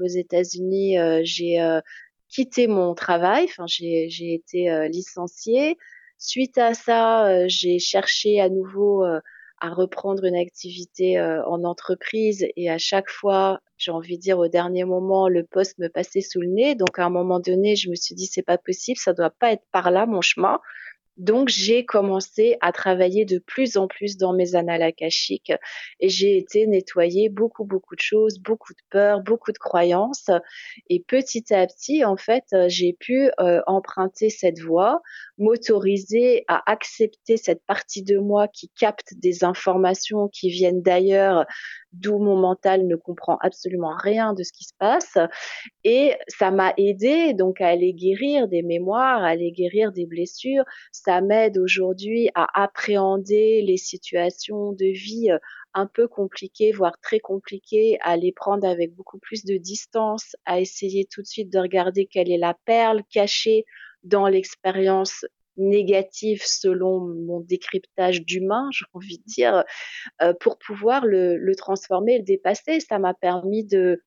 aux 0.00 0.06
États-Unis, 0.06 0.96
j'ai 1.22 1.80
quitté 2.28 2.66
mon 2.66 2.94
travail. 2.94 3.44
Enfin, 3.44 3.66
j'ai 3.66 4.34
été 4.34 4.88
licenciée. 4.88 5.76
Suite 6.18 6.58
à 6.58 6.74
ça, 6.74 7.46
j'ai 7.48 7.78
cherché 7.78 8.40
à 8.40 8.48
nouveau 8.48 9.04
à 9.04 9.68
reprendre 9.68 10.24
une 10.24 10.36
activité 10.36 11.20
en 11.20 11.64
entreprise 11.64 12.46
et 12.56 12.70
à 12.70 12.78
chaque 12.78 13.10
fois, 13.10 13.60
j'ai 13.76 13.90
envie 13.90 14.16
de 14.16 14.22
dire 14.22 14.38
au 14.38 14.48
dernier 14.48 14.84
moment, 14.84 15.28
le 15.28 15.44
poste 15.44 15.78
me 15.78 15.88
passait 15.88 16.22
sous 16.22 16.40
le 16.40 16.48
nez. 16.48 16.74
Donc 16.74 16.98
à 16.98 17.04
un 17.04 17.10
moment 17.10 17.40
donné, 17.40 17.76
je 17.76 17.90
me 17.90 17.94
suis 17.94 18.14
dit 18.14 18.26
c'est 18.26 18.42
pas 18.42 18.58
possible, 18.58 18.98
ça 18.98 19.12
doit 19.12 19.30
pas 19.30 19.52
être 19.52 19.64
par 19.72 19.90
là 19.90 20.06
mon 20.06 20.20
chemin. 20.20 20.60
Donc, 21.20 21.50
j'ai 21.50 21.84
commencé 21.84 22.56
à 22.62 22.72
travailler 22.72 23.26
de 23.26 23.38
plus 23.38 23.76
en 23.76 23.88
plus 23.88 24.16
dans 24.16 24.32
mes 24.32 24.54
annales 24.54 24.80
akashiques 24.80 25.52
et 26.00 26.08
j'ai 26.08 26.38
été 26.38 26.66
nettoyer 26.66 27.28
beaucoup, 27.28 27.66
beaucoup 27.66 27.94
de 27.94 28.00
choses, 28.00 28.38
beaucoup 28.38 28.72
de 28.72 28.80
peurs, 28.88 29.20
beaucoup 29.20 29.52
de 29.52 29.58
croyances. 29.58 30.30
Et 30.88 31.04
petit 31.06 31.52
à 31.52 31.66
petit, 31.66 32.06
en 32.06 32.16
fait, 32.16 32.44
j'ai 32.68 32.94
pu 32.94 33.30
euh, 33.38 33.60
emprunter 33.66 34.30
cette 34.30 34.60
voie, 34.60 35.02
m'autoriser 35.40 36.44
à 36.46 36.62
accepter 36.70 37.36
cette 37.36 37.64
partie 37.66 38.02
de 38.02 38.18
moi 38.18 38.46
qui 38.46 38.68
capte 38.78 39.14
des 39.16 39.42
informations 39.42 40.28
qui 40.28 40.50
viennent 40.50 40.82
d'ailleurs, 40.82 41.46
d'où 41.92 42.18
mon 42.18 42.36
mental 42.36 42.86
ne 42.86 42.94
comprend 42.94 43.36
absolument 43.40 43.96
rien 43.96 44.34
de 44.34 44.42
ce 44.42 44.52
qui 44.52 44.64
se 44.64 44.74
passe. 44.78 45.16
Et 45.82 46.14
ça 46.28 46.50
m'a 46.50 46.72
aidé 46.76 47.34
donc 47.34 47.60
à 47.60 47.68
aller 47.68 47.92
guérir 47.92 48.46
des 48.48 48.62
mémoires, 48.62 49.24
à 49.24 49.28
aller 49.28 49.50
guérir 49.50 49.90
des 49.92 50.06
blessures. 50.06 50.64
Ça 50.92 51.20
m'aide 51.20 51.58
aujourd'hui 51.58 52.30
à 52.34 52.62
appréhender 52.62 53.62
les 53.62 53.76
situations 53.76 54.72
de 54.72 54.86
vie 54.86 55.30
euh, 55.30 55.38
un 55.74 55.86
peu 55.86 56.08
compliquées, 56.08 56.72
voire 56.72 56.98
très 57.00 57.20
compliquées, 57.20 57.98
à 58.02 58.16
les 58.16 58.32
prendre 58.32 58.66
avec 58.66 58.94
beaucoup 58.94 59.18
plus 59.18 59.44
de 59.44 59.56
distance, 59.56 60.34
à 60.44 60.60
essayer 60.60 61.06
tout 61.06 61.22
de 61.22 61.26
suite 61.26 61.52
de 61.52 61.58
regarder 61.58 62.06
quelle 62.06 62.30
est 62.30 62.38
la 62.38 62.56
perle 62.64 63.02
cachée 63.10 63.64
dans 64.02 64.26
l'expérience 64.26 65.24
négative 65.56 66.42
selon 66.44 67.00
mon 67.00 67.40
décryptage 67.40 68.22
d'humain, 68.22 68.68
j'ai 68.72 68.86
envie 68.94 69.18
de 69.18 69.24
dire, 69.24 69.64
euh, 70.22 70.32
pour 70.40 70.58
pouvoir 70.58 71.06
le, 71.06 71.36
le, 71.36 71.54
transformer, 71.54 72.18
le 72.18 72.24
dépasser. 72.24 72.80
Ça 72.80 72.98
m'a 72.98 73.14
permis 73.14 73.64
de, 73.64 74.02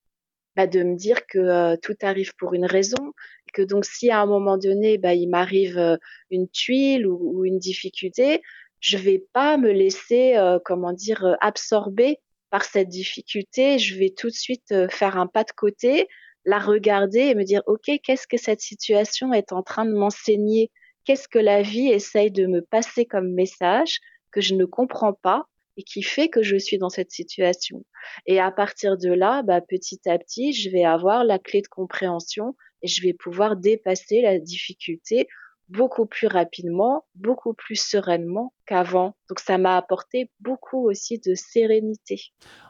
bah, 0.55 0.67
de 0.67 0.83
me 0.83 0.95
dire 0.95 1.25
que 1.27 1.39
euh, 1.39 1.75
tout 1.81 1.95
arrive 2.01 2.33
pour 2.37 2.53
une 2.53 2.65
raison, 2.65 3.13
que 3.53 3.61
donc 3.61 3.85
si 3.85 4.09
à 4.09 4.21
un 4.21 4.25
moment 4.25 4.57
donné, 4.57 4.97
bah, 4.97 5.13
il 5.13 5.29
m'arrive 5.29 5.77
euh, 5.77 5.97
une 6.31 6.49
tuile 6.49 7.07
ou, 7.07 7.19
ou, 7.21 7.45
une 7.45 7.59
difficulté, 7.59 8.41
je 8.79 8.97
vais 8.97 9.23
pas 9.31 9.57
me 9.57 9.71
laisser, 9.71 10.35
comment 10.65 10.91
dire, 10.91 11.37
absorber 11.39 12.19
par 12.49 12.65
cette 12.65 12.89
difficulté. 12.89 13.79
Je 13.79 13.97
vais 13.97 14.09
tout 14.09 14.27
de 14.27 14.33
suite 14.33 14.73
faire 14.89 15.17
un 15.17 15.25
pas 15.25 15.45
de 15.45 15.53
côté, 15.55 16.09
la 16.45 16.59
regarder 16.59 17.19
et 17.19 17.35
me 17.35 17.43
dire, 17.43 17.61
OK, 17.67 17.89
qu'est-ce 18.03 18.27
que 18.27 18.37
cette 18.37 18.61
situation 18.61 19.33
est 19.33 19.51
en 19.51 19.63
train 19.63 19.85
de 19.85 19.93
m'enseigner? 19.93 20.71
Qu'est-ce 21.05 21.27
que 21.27 21.39
la 21.39 21.61
vie 21.61 21.89
essaye 21.89 22.31
de 22.31 22.45
me 22.45 22.61
passer 22.61 23.05
comme 23.05 23.33
message 23.33 23.99
que 24.31 24.41
je 24.41 24.55
ne 24.55 24.65
comprends 24.65 25.13
pas 25.13 25.45
et 25.77 25.83
qui 25.83 26.03
fait 26.03 26.29
que 26.29 26.43
je 26.43 26.57
suis 26.57 26.77
dans 26.77 26.89
cette 26.89 27.11
situation? 27.11 27.83
Et 28.25 28.39
à 28.39 28.51
partir 28.51 28.97
de 28.97 29.11
là, 29.11 29.43
bah, 29.43 29.61
petit 29.61 30.01
à 30.07 30.17
petit, 30.17 30.53
je 30.53 30.69
vais 30.69 30.85
avoir 30.85 31.23
la 31.23 31.39
clé 31.39 31.61
de 31.61 31.67
compréhension 31.67 32.55
et 32.81 32.87
je 32.87 33.01
vais 33.01 33.13
pouvoir 33.13 33.55
dépasser 33.55 34.21
la 34.21 34.39
difficulté 34.39 35.27
beaucoup 35.69 36.05
plus 36.05 36.27
rapidement, 36.27 37.05
beaucoup 37.15 37.53
plus 37.53 37.81
sereinement 37.81 38.53
qu'avant. 38.65 39.15
Donc 39.33 39.39
ça 39.39 39.57
m'a 39.57 39.77
apporté 39.77 40.29
beaucoup 40.41 40.87
aussi 40.87 41.17
de 41.17 41.33
sérénité. 41.33 42.21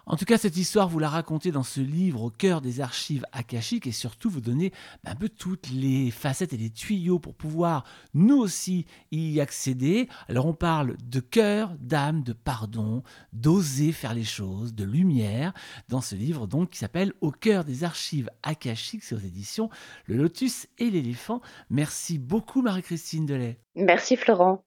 En 0.06 0.16
tout 0.16 0.24
cas, 0.24 0.38
cette 0.38 0.56
histoire, 0.56 0.88
vous 0.88 0.98
la 0.98 1.10
racontez 1.10 1.52
dans 1.52 1.62
ce 1.62 1.82
livre 1.82 2.22
au 2.22 2.30
cœur 2.30 2.62
des 2.62 2.80
archives 2.80 3.26
akashiques 3.34 3.86
et 3.86 3.92
surtout 3.92 4.30
vous 4.30 4.40
donnez 4.40 4.72
bah, 5.04 5.12
un 5.12 5.16
peu 5.16 5.28
toutes 5.28 5.70
les 5.72 6.10
facettes 6.10 6.54
et 6.54 6.58
les 6.58 6.70
tuyaux 6.70 7.20
pour 7.20 7.36
pouvoir 7.36 7.84
nous 8.14 8.38
aussi 8.38 8.86
y 9.12 9.42
accéder. 9.42 10.08
Alors 10.30 10.46
on 10.46 10.54
parle 10.54 10.96
de 11.04 11.20
cœur, 11.20 11.76
d'âme, 11.82 12.24
de 12.24 12.32
pardon, 12.32 13.04
d'oser 13.34 13.92
faire 13.92 14.14
les 14.14 14.24
choses, 14.24 14.74
de 14.74 14.86
lumière 14.86 15.52
dans 15.90 16.00
ce 16.00 16.16
livre 16.16 16.48
donc 16.48 16.70
qui 16.70 16.78
s'appelle 16.78 17.12
Au 17.20 17.32
cœur 17.32 17.66
des 17.66 17.84
archives 17.84 18.30
akashiques, 18.42 19.04
c'est 19.04 19.16
aux 19.16 19.20
éditions 19.20 19.70
Le 20.06 20.16
Lotus 20.16 20.68
et 20.78 20.90
l'éléphant. 20.90 21.42
Merci 21.70 22.20
beaucoup 22.20 22.62
Marie-Christine 22.62 23.26
Delay. 23.26 23.60
Merci 23.76 24.16
Florent. 24.16 24.64